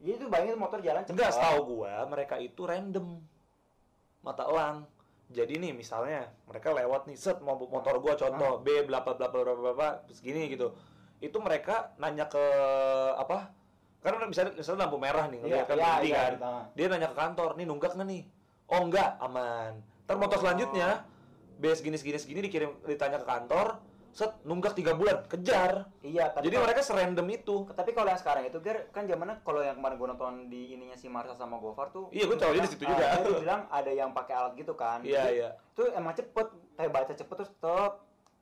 Jadi 0.00 0.16
itu 0.16 0.26
bayangin 0.26 0.56
motor 0.56 0.80
jalan 0.80 1.04
cepet 1.04 1.14
enggak 1.14 1.30
setahu 1.30 1.58
gua 1.78 2.04
mereka 2.04 2.36
itu 2.36 2.64
random. 2.64 3.20
Mata 4.20 4.44
elang 4.44 4.84
jadi 5.30 5.62
nih 5.62 5.70
misalnya 5.70 6.26
mereka 6.50 6.74
lewat 6.74 7.06
nih 7.06 7.14
set 7.14 7.38
mau 7.38 7.54
motor 7.54 8.02
gua 8.02 8.18
contoh 8.18 8.58
B 8.66 8.82
berapa 8.82 9.14
berapa 9.14 9.30
berapa 9.30 9.60
berapa 9.62 9.86
segini 10.10 10.50
gitu. 10.50 10.74
Itu 11.22 11.38
mereka 11.38 11.94
nanya 12.02 12.26
ke 12.26 12.44
apa? 13.14 13.54
Kan 14.02 14.18
misalnya 14.26 14.58
misalnya 14.58 14.90
lampu 14.90 14.98
merah 14.98 15.30
nih 15.30 15.38
ngeliat 15.38 15.66
kan 15.70 15.76
berhenti 15.76 16.08
iya, 16.10 16.18
kan. 16.18 16.32
iya. 16.34 16.54
dia 16.74 16.86
nanya 16.90 17.08
ke 17.12 17.16
kantor 17.16 17.50
nih 17.54 17.66
nunggak 17.68 17.92
nggak 17.94 18.08
nih? 18.10 18.22
Oh 18.66 18.80
enggak 18.82 19.10
aman. 19.22 19.72
Ntar 20.08 20.16
motor 20.18 20.36
Oh. 20.38 20.42
selanjutnya 20.42 21.06
B 21.60 21.64
segini 21.76 21.96
segini 22.00 22.18
segini 22.18 22.40
dikirim 22.42 22.70
ditanya 22.82 23.22
ke 23.22 23.26
kantor 23.28 23.78
set 24.10 24.42
nunggak 24.42 24.74
tiga 24.74 24.92
bulan. 24.92 25.22
Kejar. 25.26 25.86
Iya 26.00 26.30
tapi 26.30 26.46
jadi 26.46 26.56
kalau- 26.56 26.66
mereka 26.66 26.80
serandom 26.82 27.26
itu. 27.28 27.56
Tapi 27.70 27.90
kalau 27.92 28.08
yang 28.10 28.20
sekarang 28.20 28.44
itu 28.44 28.58
Ger, 28.58 28.90
kan 28.90 29.06
zamannya 29.06 29.38
kalau 29.40 29.60
yang 29.60 29.76
kemarin 29.76 29.96
gua 29.96 30.08
nonton 30.10 30.32
di 30.46 30.74
ininya 30.74 30.94
si 30.94 31.06
Marsha 31.06 31.32
sama 31.32 31.56
Gofar 31.56 31.88
tuh 31.90 32.10
Iya, 32.10 32.26
gua 32.26 32.36
tahu 32.36 32.50
dia 32.52 32.62
di 32.62 32.70
situ 32.70 32.84
ah, 32.84 32.90
juga. 32.90 33.06
dia 33.22 33.40
bilang 33.40 33.62
ada 33.70 33.90
yang 33.90 34.10
pakai 34.10 34.34
alat 34.34 34.52
gitu 34.54 34.74
kan. 34.74 34.98
Iya 35.00 35.22
Jadi, 35.24 35.36
iya. 35.36 35.50
itu 35.54 35.82
emang 35.92 36.12
cepet. 36.12 36.46
Kayak 36.74 36.90
baca 36.90 37.12
cepet 37.12 37.34
terus 37.36 37.52
stop 37.52 37.92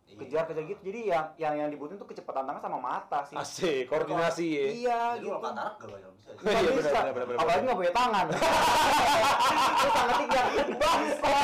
Iya. 0.08 0.16
kejar 0.18 0.44
kejar 0.46 0.64
gitu 0.64 0.80
jadi 0.82 1.00
yang 1.06 1.24
yang 1.36 1.54
yang 1.56 1.68
dibutuhin 1.68 1.96
tuh 1.96 2.06
kecepatan 2.06 2.42
tangan 2.42 2.60
sama 2.60 2.78
mata 2.78 3.18
sih 3.24 3.34
asik 3.34 3.82
koordinasi 3.86 4.46
ya 4.48 4.64
iya 4.66 5.00
jadi 5.12 5.20
gitu 5.20 5.28
kalau 5.30 5.42
katarak 5.44 5.74
gak 5.78 6.12
bisa 6.14 6.28
Nggak 6.28 6.52
Iya, 6.58 6.70
bisa. 6.72 6.88
benar, 6.90 7.02
benar, 7.06 7.12
benar, 7.12 7.26
benar. 7.26 7.38
apalagi 7.38 7.62
nggak 7.62 7.78
punya 7.78 7.92
tangan 7.92 8.24
terus 9.78 9.92
tangannya 9.92 10.26
kayak 10.26 10.46
bangsa 10.82 11.38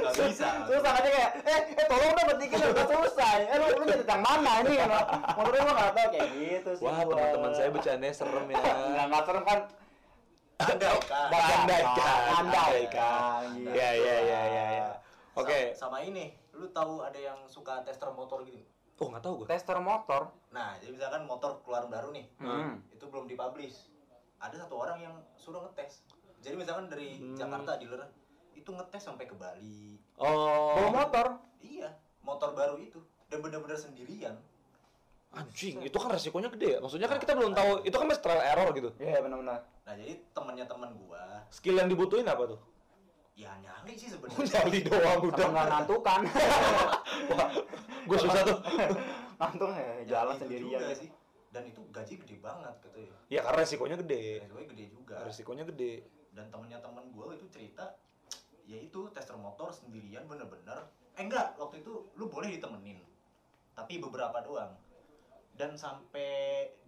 gak 0.00 0.14
bisa 0.18 0.48
terus 0.64 0.82
tangannya 0.82 1.10
kayak 1.10 1.30
eh 1.42 1.60
eh 1.70 1.86
tolong 1.86 2.10
dong 2.10 2.26
betikin 2.30 2.58
udah 2.62 2.86
selesai 2.86 3.38
eh 3.42 3.56
lu 3.56 3.66
lu 3.70 3.84
jadi 3.84 4.04
yang 4.06 4.20
mana 4.20 4.52
ini 4.58 4.72
motornya 5.30 5.60
gua 5.60 5.74
nggak 5.74 5.90
tahu 5.90 6.08
kayak 6.10 6.28
gitu 6.34 6.70
sih 6.72 6.84
Wah, 6.84 7.00
teman-teman 7.02 7.50
saya 7.52 7.68
bercandanya 7.70 8.14
serem 8.14 8.46
ya. 8.48 8.56
nggak 8.58 9.04
nggak 9.06 9.22
serem 9.22 9.44
kan 9.44 9.60
andaikan 10.60 11.24
Andaikan. 11.24 12.22
andaikan 12.34 13.42
gitu. 13.56 13.70
Iya, 13.70 13.88
iya, 13.94 14.16
iya, 14.20 14.40
iya, 14.44 14.64
iya. 14.70 14.88
Oke. 15.32 15.72
Sa- 15.72 15.88
sama 15.88 16.04
ini 16.04 16.36
lu 16.60 16.68
tahu 16.68 17.00
ada 17.00 17.16
yang 17.16 17.40
suka 17.46 17.80
tester 17.80 18.12
motor 18.12 18.44
gitu 18.44 18.60
Oh, 19.00 19.08
nggak 19.08 19.24
tahu 19.24 19.34
gue. 19.40 19.46
tester 19.48 19.80
motor 19.80 20.28
nah 20.50 20.76
jadi 20.76 20.92
misalkan 20.92 21.24
motor 21.24 21.56
keluaran 21.60 21.88
baru 21.88 22.08
nih 22.10 22.28
Hmm. 22.36 22.84
itu 22.88 23.00
belum 23.02 23.24
dipublish 23.24 23.88
ada 24.36 24.52
satu 24.54 24.76
orang 24.76 25.00
yang 25.00 25.14
suruh 25.34 25.60
ngetes 25.62 26.04
jadi 26.38 26.52
misalkan 26.54 26.86
dari 26.86 27.16
Hmm. 27.16 27.32
Jakarta 27.34 27.76
dealer 27.76 28.04
itu 28.52 28.68
ngetes 28.68 29.00
sampai 29.02 29.24
ke 29.24 29.32
Bali 29.32 29.96
bawa 30.12 30.28
Oh. 30.76 30.92
motor 30.92 31.26
iya 31.58 31.88
motor 32.20 32.52
baru 32.52 32.76
itu 32.76 33.00
dan 33.26 33.40
bener-bener 33.40 33.74
sendirian 33.74 34.36
Anjing, 35.30 35.78
itu 35.80 35.94
kan 35.94 36.10
resikonya 36.10 36.50
gede 36.50 36.74
ya. 36.74 36.78
Maksudnya 36.82 37.06
kan 37.06 37.14
kita 37.16 37.38
belum 37.38 37.54
tahu, 37.54 37.86
itu 37.86 37.94
kan 37.94 38.02
masih 38.04 38.18
trial 38.18 38.42
error 38.42 38.74
gitu. 38.74 38.90
Iya 38.98 39.22
benar-benar. 39.22 39.62
nah 39.80 39.94
jadi 39.94 40.18
temennya 40.34 40.66
teman 40.66 40.90
gua 40.98 41.46
Skill 41.48 41.78
yang 41.78 41.86
dibutuhin 41.86 42.26
apa 42.26 42.50
tuh? 42.50 42.58
Ya 43.32 43.50
nyali 43.56 43.92
sih 43.94 44.08
sebenarnya 44.08 44.44
nyali 44.58 44.78
doang 44.82 45.20
udah. 45.24 45.46
nggak 45.48 45.66
ngantukan. 45.66 46.20
Gue 48.08 48.18
susah 48.18 48.42
tuh. 48.42 48.58
Ngantuk 49.36 49.68
ya, 49.70 49.80
Ya, 49.80 50.04
jalan 50.06 50.34
itu 50.34 50.40
sendirian. 50.42 50.80
juga 50.80 50.94
sih 50.94 51.10
dan 51.50 51.62
itu 51.64 51.80
gaji 51.88 52.14
gede 52.16 52.36
banget 52.38 52.74
katanya 52.78 53.16
Ya 53.26 53.40
karena 53.42 53.58
resikonya 53.58 53.96
gede. 53.96 54.22
resikonya 54.40 54.68
gede 54.68 54.84
juga 54.88 55.16
Resikonya 55.24 55.64
gede. 55.66 55.92
dan 56.30 56.46
temennya 56.46 56.78
temen 56.78 57.04
gue 57.08 57.26
itu 57.34 57.46
cerita 57.48 57.84
ya 58.62 58.78
itu 58.78 59.10
tester 59.10 59.34
motor 59.34 59.66
sendirian 59.68 60.22
bener-bener 60.24 60.86
eh 61.10 61.20
enggak 61.20 61.58
waktu 61.58 61.82
itu 61.82 61.90
lu 62.14 62.30
boleh 62.30 62.46
ditemenin 62.48 63.02
tapi 63.72 63.98
beberapa 63.98 64.38
doang 64.40 64.78
dan 65.52 65.74
sampai 65.74 66.30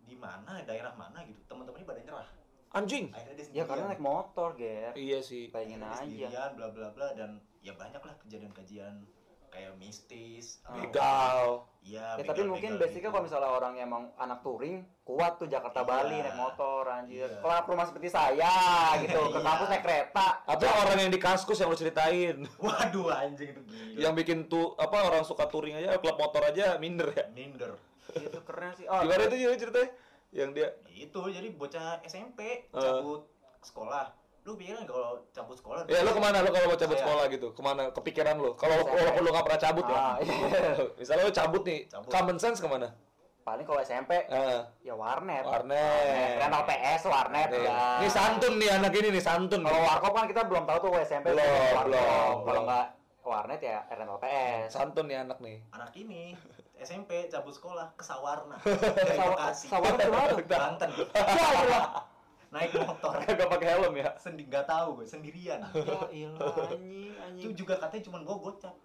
di 0.00 0.14
mana 0.14 0.62
daerah 0.62 0.94
mana 0.94 1.26
gitu 1.26 1.42
teman-temannya 1.44 1.82
pada 1.84 2.00
nyerah 2.00 2.28
Anjing. 2.72 3.12
Ya 3.52 3.64
karena 3.64 3.84
naik 3.86 4.00
motor, 4.00 4.52
Ger. 4.54 4.92
Iya 4.94 5.20
sih. 5.20 5.48
Dia 5.48 5.60
aja. 5.76 5.92
sendirian 5.98 6.50
bla 6.52 6.68
bla 6.68 6.88
bla 6.88 7.12
dan 7.12 7.36
ya 7.60 7.72
banyak 7.72 8.00
lah 8.00 8.14
kejadian-kejadian 8.18 9.04
kayak 9.46 9.76
mistis 9.76 10.64
Oh. 10.64 10.80
Begal. 10.80 11.68
iya 11.82 12.16
Ya, 12.16 12.24
tapi 12.24 12.40
mungkin 12.42 12.72
gitu. 12.72 12.80
basicnya 12.80 13.12
kalau 13.12 13.20
misalnya 13.22 13.50
orang 13.50 13.76
yang 13.76 13.84
emang 13.84 14.08
anak 14.16 14.40
touring 14.40 14.80
kuat 15.02 15.36
tuh 15.36 15.44
Jakarta 15.44 15.84
Iya. 15.84 15.88
Bali 15.92 16.16
naik 16.16 16.38
motor 16.38 16.82
anjir. 16.88 17.28
Iya. 17.28 17.38
Kalau 17.38 17.68
rumah 17.68 17.84
seperti 17.84 18.08
saya 18.08 18.54
gitu 18.98 19.20
ke 19.28 19.36
Iya. 19.36 19.44
kampus 19.44 19.68
naik 19.68 19.84
kereta. 19.84 20.26
Atau 20.48 20.68
orang 20.72 20.98
yang 20.98 21.12
di 21.12 21.20
kaskus 21.20 21.60
yang 21.60 21.68
lu 21.68 21.76
ceritain. 21.76 22.48
waduh 22.64 23.12
anjing 23.12 23.52
itu 23.52 23.60
gila 23.62 24.00
yang 24.00 24.14
bikin 24.14 24.48
tuh 24.48 24.72
apa 24.74 24.96
orang 25.04 25.20
suka 25.20 25.44
touring 25.44 25.76
aja 25.76 26.00
klub 26.00 26.16
motor 26.16 26.40
aja 26.42 26.80
minder 26.80 27.12
ya. 27.12 27.28
minder 27.30 27.76
Itu 28.08 28.40
keren 28.42 28.72
sih. 28.72 28.84
Oh, 28.86 29.04
Gimana 29.04 29.24
itu 29.26 29.36
jadi 29.38 29.56
ceritanya? 29.58 29.88
Yang 30.32 30.48
dia 30.54 30.68
itu 30.90 31.20
jadi 31.28 31.48
bocah 31.52 32.00
SMP 32.02 32.40
Eh. 32.40 32.64
cabut 32.72 33.28
sekolah 33.60 34.10
lu 34.42 34.58
pikirin 34.58 34.82
kalau 34.82 35.22
cabut 35.30 35.54
sekolah 35.54 35.86
Ya 35.86 36.02
lu 36.02 36.10
ke 36.10 36.18
mana 36.18 36.42
lu 36.42 36.50
kalau 36.50 36.66
mau 36.66 36.74
cabut 36.74 36.96
Saya- 36.96 37.06
sekolah 37.06 37.24
gitu? 37.28 37.48
Ke 37.52 37.62
mana 37.62 37.82
kepikiran 37.88 38.34
lu? 38.34 38.50
Kalau 38.54 38.74
walaupun 38.82 39.22
lu 39.22 39.30
nggak 39.30 39.44
pernah 39.46 39.60
cabut 39.60 39.84
ya. 39.86 39.94
Ah, 39.94 40.14
iya. 40.18 40.34
Misalnya 40.98 41.22
lu 41.22 41.32
cabut 41.32 41.62
nih, 41.62 41.80
Cabut. 41.86 42.10
common 42.10 42.36
sense 42.36 42.58
ke 42.58 42.66
mana? 42.66 42.90
Paling 43.42 43.62
kalau 43.62 43.78
SMP 43.80 44.18
Eh, 44.24 44.60
ya 44.82 44.94
warnet. 44.94 45.42
warnet. 45.42 46.38
Rental 46.38 46.62
PS, 46.64 47.02
warnet 47.06 47.48
Nih, 47.50 47.58
udah. 47.60 47.98
Ini 47.98 48.08
santun 48.08 48.54
nih 48.56 48.70
anak 48.72 48.92
ini 48.92 49.08
nih 49.10 49.20
santun. 49.20 49.60
Kalau 49.60 49.80
warkop 49.80 50.12
kan 50.12 50.26
kita 50.26 50.42
belum 50.42 50.62
tahu 50.64 50.78
tuh 50.80 50.90
SMP 51.02 51.26
Belum, 51.28 51.46
belum, 51.84 52.34
Kalau 52.42 52.62
nggak 52.66 52.86
warnet 53.22 53.60
ya 53.60 53.78
rental 53.88 54.18
PS. 54.18 54.70
santun 54.70 55.06
nih 55.06 55.18
anak 55.18 55.38
nih. 55.38 55.58
anak 55.70 55.90
ini 55.92 56.34
SMP 56.82 57.10
cabut 57.26 57.50
sekolah 57.50 57.94
ke 57.94 58.02
Sawarna 58.02 58.58
Sawa- 59.18 59.34
Bekasi 59.34 59.66
Sawarna 59.66 59.98
di 59.98 60.10
mana? 60.10 60.28
Tuh? 60.28 60.38
Banten 60.50 60.90
Ya 60.92 61.82
naik 62.52 62.76
motor. 62.76 63.16
Kagak 63.24 63.48
pakai 63.48 63.68
helm 63.72 63.94
ya. 63.96 64.12
sendi 64.20 64.44
nggak 64.44 64.68
tahu 64.68 65.00
gue 65.00 65.06
sendirian. 65.08 65.64
Ya 65.72 66.00
ilah 66.12 66.68
anjing 67.24 67.48
itu 67.48 67.64
juga 67.64 67.80
katanya 67.80 68.04
cuma 68.04 68.20
bawa 68.20 68.38
gocap 68.44 68.76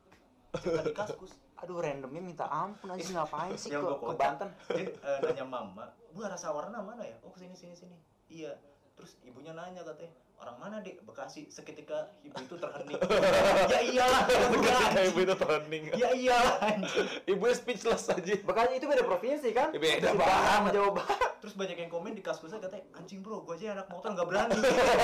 cerita 0.55 0.81
di 0.87 0.95
kaskus. 0.95 1.35
Aduh 1.59 1.83
randomnya 1.83 2.23
minta 2.23 2.47
ampun 2.47 2.95
anjing 2.95 3.11
ngapain 3.11 3.51
sih 3.59 3.67
ke, 3.67 3.75
gua 3.75 3.99
ke 3.99 4.07
kocak. 4.07 4.19
Banten? 4.23 4.49
eh, 4.71 4.87
nanya 5.19 5.43
mama 5.43 5.91
bu 6.15 6.23
arah 6.23 6.39
Sawarna 6.39 6.79
mana 6.79 7.03
ya? 7.03 7.19
Oh 7.19 7.29
ke 7.29 7.43
sini 7.43 7.59
sini 7.59 7.75
sini 7.75 7.97
iya. 8.31 8.55
Terus 8.95 9.19
ibunya 9.21 9.51
nanya 9.51 9.83
katanya 9.83 10.15
orang 10.37 10.55
mana 10.55 10.75
dek 10.79 11.01
Bekasi 11.01 11.47
seketika 11.47 12.13
ibu 12.21 12.37
itu 12.37 12.55
terhening 12.55 12.97
ya 13.73 13.79
iyalah 13.83 14.21
Ketika 14.53 15.01
ibu 15.03 15.19
itu 15.19 15.35
turning. 15.35 15.83
ya 15.91 16.09
iyalah 16.11 16.55
anjing. 16.63 17.07
Ibunya 17.25 17.53
speechless 17.53 18.05
aja. 18.07 18.37
Bekasi 18.39 18.73
itu 18.75 18.85
beda 18.85 19.03
provinsi 19.03 19.49
kan? 19.51 19.69
Ya, 19.71 19.79
beda 19.79 20.07
Masih 20.07 20.19
banget. 20.19 20.51
sama 20.51 20.69
Jawa 20.69 20.89
Barat. 20.93 21.29
terus 21.37 21.53
banyak 21.53 21.77
yang 21.77 21.89
komen 21.89 22.11
di 22.11 22.21
kaskusnya 22.21 22.57
katanya 22.59 22.83
anjing 22.93 23.21
bro 23.21 23.39
gua 23.39 23.53
aja 23.53 23.73
anak 23.73 23.87
motor 23.87 24.09
nggak 24.09 24.27
berani 24.27 24.57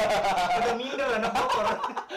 udah 0.58 0.74
minder 0.76 1.10
anak 1.14 1.32
motor 1.32 1.66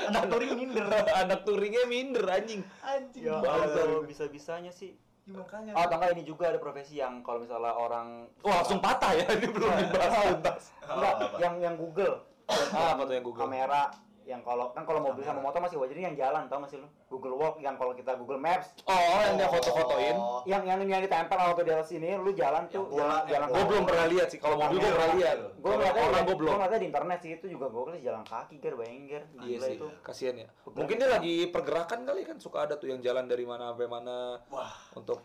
anak 0.03 0.25
touring 0.27 0.53
minder 0.55 0.87
anak 1.15 1.41
touringnya 1.43 1.83
minder 1.85 2.25
anjing. 2.27 2.61
anjing 2.83 3.23
Ya 3.23 3.39
Bangsa. 3.39 3.81
Allah, 3.81 4.03
bisa-bisanya 4.03 4.71
sih. 4.71 4.97
Ya, 5.25 5.35
makanya 5.37 5.75
Oh, 5.75 5.83
atau 5.83 5.97
enggak 5.97 6.11
ini 6.13 6.23
juga 6.23 6.49
ada 6.49 6.57
profesi 6.57 6.97
yang 6.97 7.19
kalau 7.21 7.41
misalnya 7.41 7.73
orang 7.73 8.31
Wah, 8.41 8.63
langsung 8.63 8.79
patah 8.79 9.11
ya. 9.13 9.27
Ini 9.27 9.47
belum 9.49 9.69
dibahas 9.85 10.13
tuntas. 10.31 10.63
enggak, 10.83 11.15
Oh, 11.19 11.29
yang 11.37 11.55
yang 11.59 11.75
Google 11.75 12.23
Ah, 12.49 12.95
apa 12.95 13.03
tuh 13.05 13.15
yang 13.15 13.25
Google? 13.27 13.43
kamera 13.47 13.91
yang 14.27 14.43
kalau 14.43 14.75
kan 14.75 14.83
kalau 14.83 14.99
mobil 14.99 15.23
sama 15.23 15.39
motor 15.39 15.63
masih 15.63 15.79
wajar 15.79 15.95
ini 15.95 16.11
yang 16.11 16.19
jalan 16.19 16.51
tau 16.51 16.59
gak 16.59 16.75
sih 16.75 16.83
lu? 16.83 16.91
Google 17.07 17.39
Walk 17.39 17.63
yang 17.63 17.79
kalau 17.79 17.95
kita 17.95 18.19
Google 18.19 18.43
Maps. 18.43 18.75
Oh, 18.83 19.23
yang 19.23 19.39
dia 19.39 19.47
foto-fotoin. 19.47 20.19
Oh, 20.19 20.43
yang 20.43 20.67
yang 20.67 20.83
yang 20.83 20.99
ditempel 20.99 21.39
auto 21.39 21.63
di 21.63 21.71
atas 21.71 21.95
ini 21.95 22.19
lu 22.19 22.35
jalan 22.35 22.67
tuh 22.67 22.91
bola, 22.91 23.23
jalan, 23.23 23.47
jalan 23.47 23.47
Gue 23.55 23.65
belum 23.71 23.85
pernah 23.87 24.07
lihat 24.11 24.27
sih. 24.35 24.43
Kalau 24.43 24.59
mobil 24.59 24.83
gue 24.83 24.91
pernah 24.91 25.11
lihat. 25.15 25.37
gue 25.55 25.71
ngeliatnya 25.71 26.03
orang 26.11 26.11
gue 26.11 26.27
gue 26.27 26.37
belum. 26.43 26.53
ngeliatnya 26.59 26.81
di 26.83 26.89
internet 26.91 27.19
sih 27.23 27.31
itu 27.39 27.47
juga 27.47 27.67
gue 27.71 27.83
jalan 28.03 28.23
kaki 28.27 28.55
ger 28.59 28.75
bayangin 28.75 29.03
ger 29.07 29.23
Iya 29.47 29.59
sih, 29.63 29.75
itu. 29.79 29.89
kasihan 30.03 30.35
ya. 30.43 30.49
Mungkin 30.75 30.97
dia 30.99 31.07
lagi 31.07 31.35
pergerakan 31.47 32.01
kali 32.03 32.21
kan 32.27 32.37
suka 32.43 32.59
ada 32.67 32.75
tuh 32.83 32.91
yang 32.91 32.99
jalan 32.99 33.31
dari 33.31 33.47
mana 33.47 33.71
sampai 33.71 33.87
mana. 33.87 34.43
Wah. 34.51 34.75
Untuk 34.99 35.23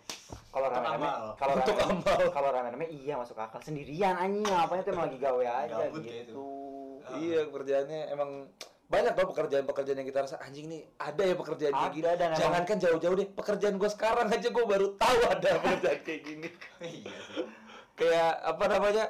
kalau 0.53 0.69
rame-rame 0.69 1.09
kalau 1.41 1.53
Untuk 1.57 1.73
rame 1.73 2.01
kalau 2.29 2.49
rame-rame 2.53 2.85
iya 2.93 3.17
masuk 3.17 3.33
akal. 3.41 3.57
Sendirian 3.65 4.13
anjing 4.13 4.45
ngapain 4.45 4.85
tuh 4.85 4.93
emang 4.93 5.09
lagi 5.09 5.17
gawe 5.17 5.45
aja 5.65 5.89
kayak 5.89 6.29
gitu 6.29 6.45
Ah. 7.03 7.17
iya 7.17 7.41
kerjaannya 7.45 7.99
emang 8.09 8.29
banyak 8.85 9.13
tau 9.13 9.23
pekerjaan-pekerjaan 9.25 9.97
yang 9.97 10.05
kita 10.05 10.19
rasa 10.21 10.35
anjing 10.37 10.67
nih 10.67 10.83
ada 10.97 11.23
ya 11.23 11.33
pekerjaan 11.33 11.71
kayak 11.71 11.85
Ada, 11.85 11.95
gini. 11.95 12.11
dan 12.13 12.29
Jangankan 12.35 12.77
jauh-jauh 12.77 13.15
deh, 13.15 13.27
pekerjaan 13.29 13.75
gue 13.75 13.87
sekarang 13.87 14.27
aja 14.27 14.47
gue 14.47 14.65
baru 14.65 14.87
tahu 14.95 15.19
ada 15.25 15.49
pekerjaan 15.57 15.99
kayak 16.01 16.21
gini. 16.21 16.49
iya 16.99 17.19
Kayak 17.93 18.33
apa 18.45 18.63
namanya? 18.67 19.05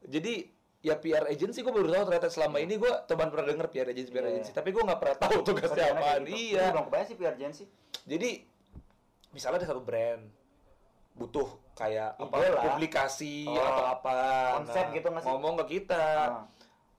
Jadi 0.00 0.34
ya 0.80 0.94
PR 0.94 1.26
agency 1.26 1.60
gue 1.60 1.68
baru 1.70 1.84
tahu 1.90 2.04
ternyata 2.06 2.28
selama 2.28 2.56
ini 2.58 2.74
gue 2.76 2.92
teman 3.04 3.26
pernah 3.26 3.44
denger 3.44 3.66
PR 3.68 3.88
agency 3.88 4.08
PR 4.08 4.22
Iya. 4.22 4.32
agency 4.32 4.52
tapi 4.52 4.70
gue 4.70 4.80
nggak 4.80 5.00
pernah 5.02 5.16
tahu 5.18 5.36
tugasnya 5.42 5.84
apaan 5.90 6.22
gitu. 6.22 6.36
iya 6.38 6.64
belum 6.70 6.84
kebayang 6.86 7.06
sih 7.06 7.16
PR 7.16 7.34
agency 7.34 7.64
jadi 8.04 8.30
misalnya 9.30 9.56
ada 9.58 9.66
satu 9.66 9.82
brand 9.82 10.22
butuh 11.12 11.48
kayak 11.74 12.14
apa 12.14 12.34
lah. 12.38 12.62
publikasi 12.62 13.44
Oh, 13.44 13.58
atau 13.58 13.84
apa 13.90 14.16
konsep 14.60 14.84
gitu 14.94 15.06
nggak 15.08 15.20
sih? 15.20 15.28
ngomong 15.28 15.54
ke 15.58 15.64
kita 15.74 16.04
Ah, 16.30 16.44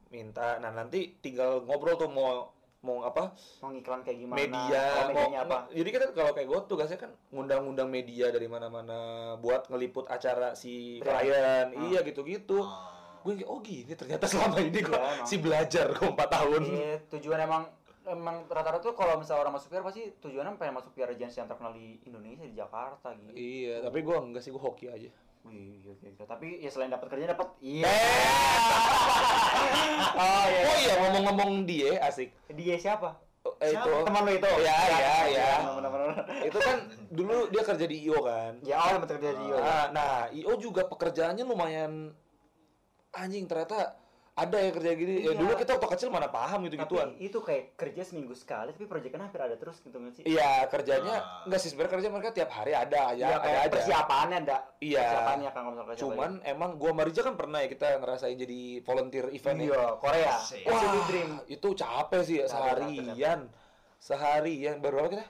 minta. 0.10 0.58
Nah 0.60 0.72
nanti 0.72 1.18
tinggal 1.20 1.64
ngobrol 1.64 1.96
tuh 2.00 2.10
mau 2.12 2.52
mau 2.86 3.04
apa? 3.04 3.34
Mau 3.60 3.74
ngiklan 3.74 4.02
kayak 4.06 4.18
gimana? 4.22 4.38
Media 4.38 4.84
oh, 5.04 5.10
mau 5.12 5.30
apa? 5.34 5.58
jadi 5.74 5.90
kita 5.90 6.06
kalau 6.14 6.32
kayak 6.32 6.48
gue 6.48 6.60
tugasnya 6.70 7.00
kan 7.02 7.12
ngundang-ngundang 7.34 7.90
media 7.90 8.30
dari 8.30 8.46
mana-mana 8.46 9.34
buat 9.42 9.68
ngeliput 9.68 10.08
acara 10.08 10.54
si 10.54 11.02
klien. 11.02 11.74
Ah. 11.74 11.84
iya 11.90 12.00
gitu-gitu. 12.06 12.64
Ah. 12.64 12.96
gue 13.26 13.44
kayak 13.44 13.50
oh 13.52 13.60
gini 13.60 13.92
ternyata 13.92 14.24
selama 14.24 14.56
ini 14.64 14.80
gue 14.80 14.96
Iya, 14.96 15.28
si 15.28 15.36
belajar 15.42 15.92
gue 15.92 16.08
empat 16.08 16.30
tahun. 16.32 16.62
Iya, 16.64 16.94
tujuan 17.12 17.40
emang 17.44 17.68
emang 18.08 18.48
rata-rata 18.48 18.80
tuh 18.80 18.96
kalau 18.96 19.20
misalnya 19.20 19.44
orang 19.44 19.60
masuk 19.60 19.68
PR 19.68 19.84
pasti 19.84 20.16
tujuannya 20.24 20.56
pengen 20.56 20.80
masuk 20.80 20.96
PR 20.96 21.12
agency 21.12 21.44
yang 21.44 21.52
terkenal 21.52 21.76
di 21.76 22.00
Indonesia 22.08 22.48
di 22.48 22.56
Jakarta 22.56 23.12
gitu. 23.20 23.36
iya 23.36 23.84
tapi 23.84 24.00
gue 24.00 24.16
enggak 24.16 24.42
sih 24.48 24.52
gue 24.56 24.62
hoki 24.64 24.88
aja 24.88 25.12
Wih, 25.48 25.80
iya. 25.80 25.94
Tapi 26.20 26.60
ya 26.60 26.70
selain 26.70 26.92
dapat 26.92 27.08
kerja 27.08 27.32
dapat 27.32 27.48
iya. 27.58 27.88
oh 30.18 30.46
iya 30.46 30.62
oh 30.64 30.76
iya 30.78 30.94
ngomong-ngomong 31.00 31.52
dia 31.64 31.98
asik 32.04 32.30
Dia 32.52 32.76
siapa? 32.78 33.16
eh, 33.58 33.72
Siapa? 33.72 33.88
itu 33.88 34.04
Teman 34.04 34.22
lu 34.24 34.32
itu? 34.36 34.50
Iya, 34.60 34.78
iya, 34.92 35.16
iya. 35.32 35.50
Benar-benar. 35.72 36.16
itu 36.44 36.60
kan 36.60 36.78
dulu 37.10 37.48
dia 37.48 37.64
kerja 37.64 37.86
di 37.88 37.98
IO 38.04 38.20
kan 38.20 38.54
Ya, 38.62 38.76
oh, 38.78 38.90
dapat 39.00 39.10
kerja 39.16 39.30
di 39.34 39.44
IO. 39.48 39.58
nah, 39.58 39.86
nah 39.90 40.14
IO 40.30 40.52
juga 40.60 40.84
pekerjaannya 40.84 41.44
lumayan 41.44 42.12
anjing 43.16 43.48
ternyata 43.48 43.96
ada 44.38 44.54
ya 44.56 44.70
kerja 44.70 44.92
gini 44.94 45.14
ya 45.18 45.22
Iya. 45.28 45.32
dulu 45.36 45.54
kita 45.56 45.72
waktu 45.74 45.90
kecil 45.92 46.08
mana 46.08 46.30
paham 46.30 46.62
gitu 46.64 46.78
gituan 46.78 47.10
Tapi 47.10 47.26
itu 47.26 47.40
kayak 47.40 47.64
kerja 47.74 48.02
seminggu 48.04 48.32
sekali, 48.32 48.70
tapi 48.70 48.86
proyeknya 48.86 49.26
hampir 49.26 49.42
ada 49.42 49.58
terus 49.58 49.82
gitu 49.82 49.98
nggak 49.98 50.14
sih? 50.14 50.24
iya 50.24 50.64
kerjanya 50.66 51.16
Ah. 51.18 51.44
enggak 51.44 51.58
sih 51.58 51.70
sebenarnya 51.70 51.94
kerja 51.96 52.08
mereka 52.08 52.30
tiap 52.32 52.50
hari 52.52 52.72
ada 52.72 53.04
ya 53.12 53.26
Iya, 53.26 53.36
ada 53.36 53.58
aja 53.60 53.74
persiapannya 53.74 54.38
ada. 54.40 54.58
Iya. 54.78 55.02
Persiapannya 55.02 55.50
kan 55.50 55.62
misalnya 55.66 55.88
kerja 55.90 56.00
cuman 56.00 56.32
emang 56.46 56.70
gua 56.76 56.92
sama 56.94 57.04
Rija 57.04 57.22
kan 57.24 57.36
pernah 57.36 57.60
ya 57.60 57.68
kita 57.68 57.88
ngerasain 57.98 58.38
jadi 58.38 58.60
volunteer 58.80 59.26
event 59.32 59.58
ya. 59.58 59.66
Iya, 59.66 59.84
Korea. 59.98 60.32
Asik. 60.38 60.62
Wah, 60.64 60.82
Dream. 61.08 61.30
itu 61.48 61.68
capek 61.74 62.22
sih 62.22 62.36
ya 62.38 62.46
Capek, 62.46 62.54
seharian 62.54 63.40
seharian 63.98 64.76
baru 64.78 64.94
berapa 65.00 65.10
kita 65.12 65.26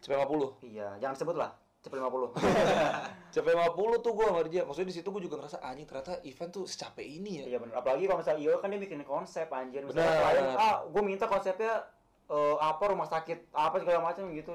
CP50 0.00 0.42
Iya, 0.64 0.88
jangan 0.98 1.16
sebut 1.16 1.36
lah. 1.36 1.52
Cepet 1.88 1.98
50. 2.04 2.36
CP50 3.34 3.90
tuh 4.04 4.12
gua 4.12 4.26
sama 4.28 4.40
Rija 4.44 4.62
maksudnya 4.68 4.88
di 4.92 4.96
situ 5.00 5.08
gua 5.08 5.22
juga 5.24 5.36
ngerasa 5.40 5.64
anjing 5.64 5.88
ternyata 5.88 6.20
event 6.28 6.50
tuh 6.52 6.64
secapek 6.68 7.04
ini 7.04 7.40
ya 7.40 7.44
Iya 7.56 7.58
benar. 7.64 7.74
Apalagi 7.80 8.04
kalau 8.04 8.20
misalnya 8.20 8.40
IO 8.44 8.60
kan 8.60 8.68
dia 8.68 8.80
bikin 8.80 9.00
konsep 9.08 9.48
anjir. 9.48 9.80
Misalnya 9.88 10.12
klien, 10.20 10.44
ah 10.60 10.76
gue 10.84 11.02
minta 11.02 11.24
konsepnya 11.24 11.88
eh, 12.28 12.56
apa 12.60 12.84
rumah 12.92 13.08
sakit 13.08 13.56
apa 13.56 13.76
segala 13.80 14.04
macam 14.04 14.28
gitu. 14.36 14.52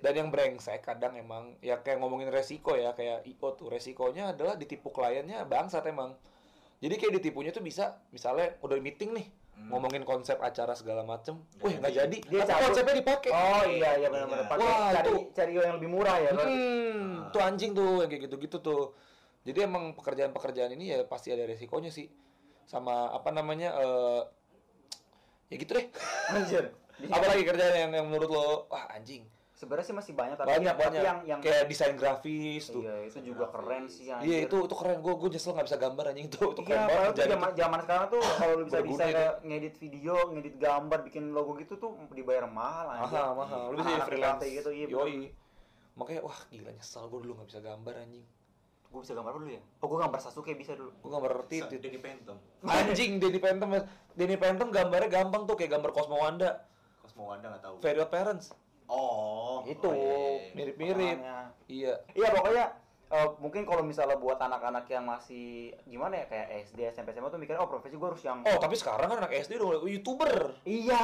dan 0.00 0.16
yang 0.16 0.32
brengsek 0.32 0.80
kadang 0.80 1.12
emang 1.12 1.60
ya 1.60 1.84
kayak 1.84 2.00
ngomongin 2.00 2.32
resiko 2.32 2.72
ya 2.72 2.96
kayak 2.96 3.20
IO 3.28 3.52
tuh 3.52 3.68
resikonya 3.68 4.32
adalah 4.32 4.56
ditipu 4.56 4.88
kliennya 4.88 5.44
bangsat 5.44 5.84
emang 5.92 6.16
jadi 6.80 6.96
kayak 6.96 7.20
ditipunya 7.20 7.52
tuh 7.52 7.60
bisa 7.60 8.00
misalnya 8.08 8.56
udah 8.64 8.80
meeting 8.80 9.12
nih 9.12 9.28
ngomongin 9.68 10.02
konsep 10.02 10.40
acara 10.40 10.72
segala 10.72 11.04
macem. 11.04 11.36
Nggak 11.58 11.62
Wih 11.62 11.74
nggak 11.78 11.94
jadi. 11.94 12.18
Dia 12.24 12.40
Tapi 12.40 12.50
cabut. 12.50 12.64
konsepnya 12.70 12.94
dipakai. 12.96 13.30
Oh 13.30 13.64
iya 13.66 13.90
iya 13.98 14.08
benar-benar. 14.08 14.46
Pakai 14.48 14.64
Wah, 14.64 14.90
cari 14.90 15.08
itu- 15.10 15.28
cari 15.34 15.52
yang 15.52 15.74
lebih 15.76 15.90
murah 15.90 16.16
ya. 16.16 16.30
Hmm, 16.32 17.28
tuh 17.28 17.40
anjing 17.42 17.70
tuh 17.74 18.00
yang 18.00 18.08
kayak 18.08 18.22
gitu-gitu 18.26 18.56
tuh. 18.58 18.84
Jadi 19.44 19.58
emang 19.64 19.92
pekerjaan-pekerjaan 19.94 20.72
ini 20.72 20.94
ya 20.94 20.98
pasti 21.04 21.30
ada 21.30 21.44
resikonya 21.44 21.92
sih. 21.92 22.08
Sama 22.64 23.10
apa 23.10 23.28
namanya 23.28 23.74
eh 23.74 24.20
ya 25.50 25.56
gitu 25.58 25.74
deh. 25.74 25.86
Anjir. 26.30 26.70
Apalagi 27.08 27.42
kerjaan 27.42 27.74
yang, 27.74 27.90
yang 27.96 28.06
menurut 28.06 28.30
lo 28.30 28.46
wah 28.68 28.86
anjing. 28.92 29.24
Sebenarnya 29.60 29.84
sih 29.84 29.92
masih 29.92 30.12
banyak 30.16 30.36
tapi 30.40 30.48
Banyak 30.50 30.72
tapi 30.72 30.84
banyak. 30.88 31.02
yang 31.04 31.18
yang 31.28 31.38
kayak 31.44 31.68
desain 31.68 31.92
grafis 31.92 32.72
tuh. 32.72 32.80
iya 32.80 33.04
itu 33.04 33.20
juga 33.20 33.44
keren 33.52 33.84
sih 33.92 34.08
anjir. 34.08 34.24
Iya 34.24 34.38
itu 34.48 34.56
itu 34.56 34.72
keren. 34.74 35.04
Gue 35.04 35.14
gue 35.20 35.28
nyesel 35.28 35.52
nggak 35.52 35.66
bisa 35.68 35.76
gambar 35.76 36.04
anjing 36.08 36.26
itu. 36.32 36.40
Itu 36.40 36.62
Iya, 36.64 36.64
keren 36.64 36.80
banget 36.80 36.96
padahal 36.96 37.04
tuh 37.04 37.12
kerjaan 37.12 37.28
zaman 37.28 37.44
itu. 37.44 37.60
zaman 37.60 37.78
sekarang 37.84 38.06
tuh 38.08 38.20
kalau 38.40 38.54
lu 38.56 38.64
bisa 38.64 38.78
bisa 38.80 39.02
itu. 39.04 39.12
kayak 39.12 39.34
ngedit 39.44 39.74
video, 39.76 40.14
ngedit 40.32 40.54
gambar, 40.56 40.98
bikin 41.04 41.24
logo 41.30 41.52
gitu 41.60 41.76
tuh 41.76 41.92
dibayar 42.10 42.48
mahal 42.48 42.86
anjir. 42.88 43.12
Mahal 43.12 43.30
mahal. 43.36 43.62
Lu 43.68 43.76
bisa 43.76 43.90
jadi 43.90 44.04
freelance. 44.08 44.40
gitu, 44.48 44.70
iya, 44.72 44.86
Yoi. 44.88 45.20
Makanya 45.92 46.20
wah 46.24 46.40
gila 46.48 46.70
nyesel 46.72 47.04
gue 47.04 47.20
dulu 47.20 47.32
nggak 47.36 47.48
bisa 47.52 47.60
gambar 47.60 47.94
anjing. 48.00 48.24
Gue 48.88 49.00
bisa 49.04 49.12
gambar 49.12 49.32
dulu 49.36 49.48
ya? 49.52 49.62
Oh, 49.78 49.86
gue 49.86 49.98
gambar 50.00 50.18
Sasuke 50.18 50.56
bisa 50.56 50.72
dulu. 50.72 50.88
Gue 50.96 51.10
gambar 51.12 51.32
titit. 51.46 51.78
Jadi 51.78 51.98
Phantom. 52.00 52.36
Anjing 52.66 53.20
Denny 53.20 53.36
Phantom 53.36 53.68
Denny 54.16 54.34
Phantom 54.34 54.72
gambarnya 54.72 55.12
gampang 55.12 55.44
tuh 55.44 55.52
kayak 55.52 55.76
gambar 55.76 55.92
Cosmo 55.92 56.16
Wanda. 56.16 56.64
Cosmo 57.04 57.28
Wanda 57.28 57.52
nggak 57.52 57.60
tahu. 57.60 57.76
Odd 57.76 58.08
Parents. 58.08 58.56
Oh, 58.90 59.62
itu. 59.70 59.86
Mirip-mirip. 60.58 61.18
Iya. 61.70 62.02
Iya 62.18 62.28
pokoknya 62.34 62.66
eh, 63.10 63.28
mungkin 63.36 63.62
kalau 63.64 63.82
misalnya 63.82 64.14
buat 64.14 64.38
anak-anak 64.38 64.86
yang 64.86 65.04
masih 65.04 65.46
gimana 65.84 66.14
ya 66.16 66.26
kayak 66.26 66.46
SD, 66.64 66.78
SMP, 66.88 67.10
SMA 67.10 67.26
tuh 67.26 67.36
mikirnya 67.36 67.58
oh 67.58 67.66
profesi 67.66 67.94
gue 67.94 68.06
harus 68.06 68.22
yang 68.22 68.38
Oh, 68.42 68.56
tapi 68.56 68.74
sekarang 68.74 69.06
kan 69.06 69.18
anak 69.18 69.34
SD 69.36 69.56
udah 69.56 69.82
YouTuber. 69.84 70.32
iya. 70.62 71.02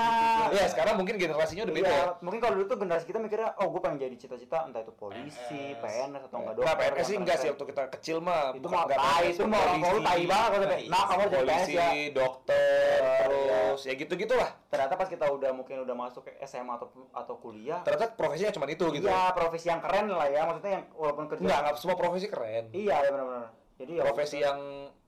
Ya, 0.49 0.65
sekarang 0.67 0.97
mungkin 0.97 1.17
generasinya 1.17 1.63
udah 1.63 1.75
beda. 1.75 1.85
Iya, 1.85 1.99
ya. 1.99 2.07
mungkin 2.21 2.39
kalau 2.39 2.55
dulu 2.55 2.67
tuh 2.67 2.79
generasi 2.79 3.05
kita 3.05 3.19
mikirnya, 3.19 3.51
oh 3.57 3.69
gue 3.69 3.81
pengen 3.81 3.99
jadi 4.01 4.17
cita-cita 4.17 4.59
entah 4.63 4.81
itu 4.81 4.93
polisi, 4.93 5.75
PNS. 5.75 5.83
PNS 5.83 6.23
atau 6.25 6.37
enggak 6.39 6.55
Nah, 6.57 6.63
dokter. 6.65 6.79
PNS 6.87 7.05
sih 7.05 7.17
enggak 7.17 7.37
sih 7.37 7.49
waktu 7.51 7.65
kita 7.67 7.83
kecil 7.93 8.17
mah 8.19 8.41
Itu 8.53 8.67
mah 8.67 8.83
enggak 8.85 8.99
tai, 8.99 9.25
itu 9.29 9.45
mah 9.45 9.61
orang 9.61 9.79
tua 9.81 10.01
tai 10.01 10.25
banget. 10.25 10.59
Nah, 10.87 11.03
kamu 11.05 11.23
jadi 11.23 11.27
PNS 11.27 11.37
polisi, 11.37 11.75
ya. 11.75 11.89
dokter, 12.13 12.99
Iya. 12.99 13.19
terus 13.27 13.81
ya 13.83 13.95
gitu-gitulah. 13.95 14.51
Ternyata 14.67 14.95
pas 14.95 15.09
kita 15.09 15.27
udah 15.27 15.51
mungkin 15.53 15.77
udah 15.83 15.97
masuk 15.97 16.23
ke 16.23 16.39
SMA 16.43 16.73
atau 16.73 16.89
atau 17.13 17.35
kuliah, 17.37 17.81
Ternyata 17.83 18.13
profesinya 18.13 18.53
cuma 18.53 18.67
itu 18.67 18.85
gitu. 18.93 19.07
iya 19.07 19.33
profesi 19.33 19.67
yang 19.67 19.81
keren 19.81 20.07
lah 20.09 20.27
ya, 20.27 20.45
maksudnya 20.45 20.73
yang 20.73 20.85
walaupun 20.93 21.25
kerja. 21.27 21.43
Enggak, 21.43 21.59
enggak 21.61 21.75
semua 21.97 22.05
profesi 22.05 22.27
keren. 22.29 22.65
Iya, 22.71 22.95
ya 22.99 23.11
benar-benar. 23.11 23.49
Jadi 23.77 23.93
ya 23.93 24.03
Profesi 24.05 24.37
yang 24.39 24.61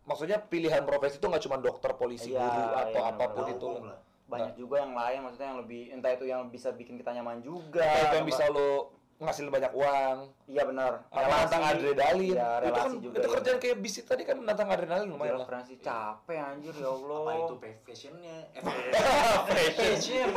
maksudnya 0.03 0.39
pilihan 0.43 0.83
profesi 0.83 1.17
itu 1.17 1.27
nggak 1.27 1.45
cuma 1.45 1.57
dokter, 1.59 1.91
polisi, 1.95 2.33
Iya, 2.33 2.41
guru 2.43 2.63
atau 2.75 2.89
iya, 2.99 3.11
apa 3.11 3.25
pun 3.27 3.45
benar-benar. 3.45 3.53
itu. 3.55 3.69
Lah. 3.85 3.99
banyak 4.29 4.61
juga 4.61 4.77
yang 4.79 4.93
lain, 4.93 5.19
maksudnya 5.23 5.49
yang 5.49 5.59
lebih 5.59 5.83
entah 5.89 6.13
itu 6.13 6.25
yang 6.27 6.43
bisa 6.47 6.69
bikin 6.71 7.01
kita 7.01 7.17
nyaman 7.17 7.41
juga. 7.41 7.81
Entah 7.81 7.97
itu 8.03 8.15
yang 8.15 8.21
apa- 8.21 8.29
bisa 8.29 8.45
lo 8.47 8.93
ngasilin 9.19 9.49
banyak 9.51 9.73
uang, 9.73 10.17
Iya 10.47 10.63
benar. 10.63 10.93
menantang 11.11 11.63
adrenalin. 11.65 12.37
Iya, 12.37 12.51
itu 12.61 12.71
kan 12.71 12.91
juga. 12.95 13.17
itu 13.17 13.25
ya. 13.25 13.33
kerjaan 13.35 13.59
kayak 13.59 13.77
bisik 13.81 14.05
tadi 14.05 14.23
kan 14.23 14.37
menantang 14.37 14.69
adrenalin 14.69 15.09
lumayan 15.09 15.41
lah. 15.41 15.49
keren 15.49 15.65
sih 15.65 15.81
capek 15.81 16.39
anjir 16.39 16.71
ya 16.71 16.87
Allah. 16.87 17.19
Apa 17.19 17.33
itu 17.41 17.55
fashionnya? 17.83 18.37
Eh, 18.53 18.63
Fashion. 19.75 20.29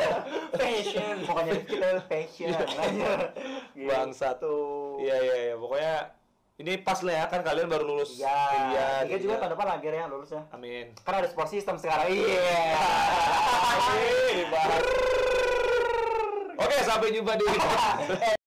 Passion. 0.50 1.16
Pokoknya 1.22 1.52
kita 1.62 1.88
passion. 2.08 2.48
Anjir. 2.48 3.18
Gitu. 3.70 3.86
Bangsat. 3.86 4.40
Iya 4.98 5.16
iya 5.20 5.36
iya 5.44 5.54
pokoknya 5.54 5.94
ini 6.60 6.76
pas 6.84 7.00
lah 7.00 7.14
ya 7.16 7.24
kan 7.32 7.40
kalian 7.40 7.68
baru 7.70 7.84
lulus 7.96 8.20
Iya. 8.20 9.08
Iya, 9.08 9.16
juga 9.16 9.34
iya. 9.36 9.40
tahun 9.40 9.52
depan 9.56 9.66
lagi 9.72 9.86
ya 9.88 10.04
lulus 10.10 10.30
ya. 10.36 10.42
Amin. 10.52 10.92
Kan 11.00 11.14
ada 11.22 11.28
sport 11.32 11.48
system 11.48 11.80
sekarang. 11.80 12.12
Iya. 12.12 12.76
Dibahas. 14.36 14.84
Oke, 16.60 16.76
sampai 16.84 17.08
jumpa 17.10 17.32
di 17.40 17.46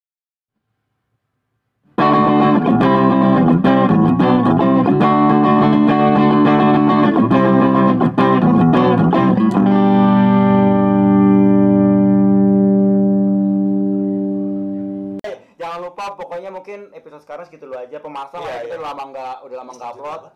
episode 17.15 17.23
sekarang 17.23 17.43
segitu 17.47 17.63
dulu 17.65 17.77
aja 17.77 17.97
pemasaran 17.97 18.43
Iya, 18.43 18.55
kita 18.57 18.67
iya. 18.67 18.75
udah 18.75 18.85
lama 18.85 19.03
nggak 19.07 19.35
udah 19.41 19.57
lama 19.57 19.71
nggak 19.73 19.89
upload. 19.89 20.19
apa? 20.19 20.29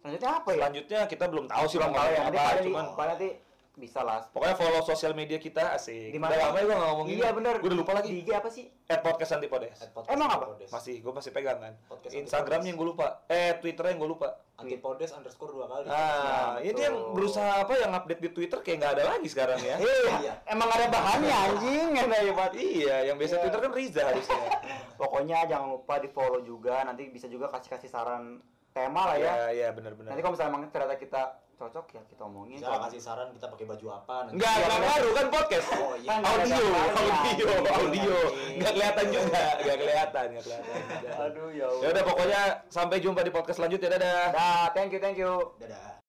Selanjutnya 0.00 0.30
apa 0.30 0.48
ya? 0.48 0.56
Selanjutnya 0.56 1.00
kita 1.06 1.24
belum 1.28 1.44
tahu 1.46 1.64
sih 1.66 1.76
Belum 1.76 1.92
tahu 1.92 2.08
ya. 2.08 2.20
Nanti 2.22 2.38
di- 2.38 2.66
cuman 2.66 2.84
nanti 2.96 3.28
bisa 3.74 4.00
lah. 4.00 4.22
pokoknya 4.30 4.54
follow 4.54 4.82
sosial 4.82 5.12
media 5.12 5.34
kita 5.34 5.74
asik. 5.74 6.08
Di 6.08 6.16
mana? 6.16 6.30
Udah 6.30 6.46
lama 6.46 6.56
ya 6.56 6.64
gua 6.64 6.76
nggak 6.76 6.88
ngomongin. 6.88 7.14
Iya 7.18 7.28
bener. 7.34 7.54
Gue 7.58 7.66
udah 7.66 7.78
lupa 7.80 7.90
Di 7.90 7.96
lagi. 7.98 8.10
IG 8.22 8.28
apa 8.30 8.48
sih? 8.48 8.64
At 8.86 9.00
podcast 9.02 9.34
Antipodes. 9.34 9.78
Emang 10.06 10.28
apa? 10.30 10.44
Masih, 10.70 11.02
gue 11.02 11.10
masih 11.10 11.30
pegang 11.32 11.58
kan. 11.58 11.72
Instagramnya 12.06 12.70
yang 12.70 12.78
gue 12.78 12.88
lupa. 12.88 13.26
Eh, 13.26 13.58
Twitternya 13.58 13.90
yang 13.90 14.00
gue 14.00 14.10
lupa. 14.14 14.28
Antipodes 14.54 15.10
underscore 15.10 15.50
dua 15.50 15.66
kali. 15.66 15.90
Ah, 15.90 16.62
Ya, 16.62 16.70
ini 16.70 16.78
yang 16.78 16.96
berusaha 17.10 17.66
apa 17.66 17.74
yang 17.74 17.90
update 17.90 18.22
di 18.22 18.30
Twitter 18.30 18.62
kayak 18.62 18.76
nggak 18.78 18.92
ada 18.94 19.04
lagi 19.10 19.26
sekarang 19.26 19.58
ya. 19.58 19.74
Iya. 19.74 20.12
Iya. 20.22 20.34
Emang 20.46 20.70
ada 20.70 20.86
bahannya 20.86 21.34
anjing 21.34 21.90
ada 21.98 22.16
hebat. 22.22 22.52
iya, 22.54 22.96
yang 23.04 23.18
biasa 23.18 23.34
Iya. 23.34 23.42
Twitter 23.42 23.58
kan 23.58 23.72
Riza 23.74 24.02
harusnya. 24.06 24.38
Pokoknya 25.04 25.44
jangan 25.44 25.68
lupa 25.76 26.00
di 26.00 26.08
follow 26.08 26.40
juga. 26.40 26.80
Nanti 26.88 27.12
bisa 27.12 27.28
juga 27.28 27.52
kasih 27.52 27.76
kasih 27.76 27.92
saran 27.92 28.40
tema 28.72 29.04
lah 29.12 29.16
ya. 29.20 29.32
Iya, 29.36 29.46
iya 29.52 29.68
benar-benar. 29.76 30.16
Nanti 30.16 30.20
kalau 30.24 30.32
misalnya 30.32 30.50
emang 30.56 30.62
ternyata 30.72 30.96
kita 30.96 31.22
cocok 31.54 31.86
ya 31.94 32.02
kita 32.10 32.22
omongin. 32.26 32.58
Bisa 32.58 32.66
Kalau- 32.66 32.84
kasih 32.90 33.00
saran 33.00 33.28
kita 33.30 33.46
pakai 33.46 33.66
baju 33.68 33.86
apa 33.94 34.14
nanti. 34.26 34.34
Enggak, 34.34 34.54
enggak 34.58 34.80
ngaruh 34.82 35.12
kan 35.14 35.26
podcast. 35.30 35.66
Oh 35.78 35.94
iya. 35.94 36.08
Kan 36.10 36.18
nggak 36.18 36.34
Audio, 36.34 36.64
gambarnya, 36.66 37.14
audio, 37.14 37.48
audio. 37.70 38.16
Nggak 38.58 38.72
kelihatan 38.74 39.06
juga, 39.12 39.42
nggak 39.62 39.76
kelihatan, 39.78 40.24
nggak 40.34 40.44
kelihatan. 40.44 40.74
Aduh 41.14 41.48
ya 41.54 41.66
Ya 41.78 41.88
udah 41.94 42.02
pokoknya 42.02 42.40
sampai 42.72 42.96
jumpa 42.98 43.20
di 43.22 43.30
podcast 43.30 43.56
selanjutnya. 43.62 43.88
Dadah. 43.94 44.24
Dah, 44.34 44.64
thank 44.74 44.90
you, 44.90 44.98
thank 44.98 45.20
you. 45.20 45.32
Dadah. 45.62 46.02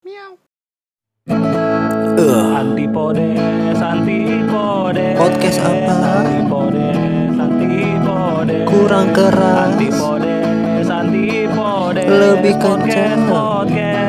Antipodes, 2.55 3.77
antipodes. 3.81 5.17
Podcast 5.19 5.59
apa? 5.61 5.93
Antipodes. 6.23 7.24
Kurang 8.65 9.09
keras. 9.15 9.73
Lebih 12.05 12.55
kencang. 12.61 14.04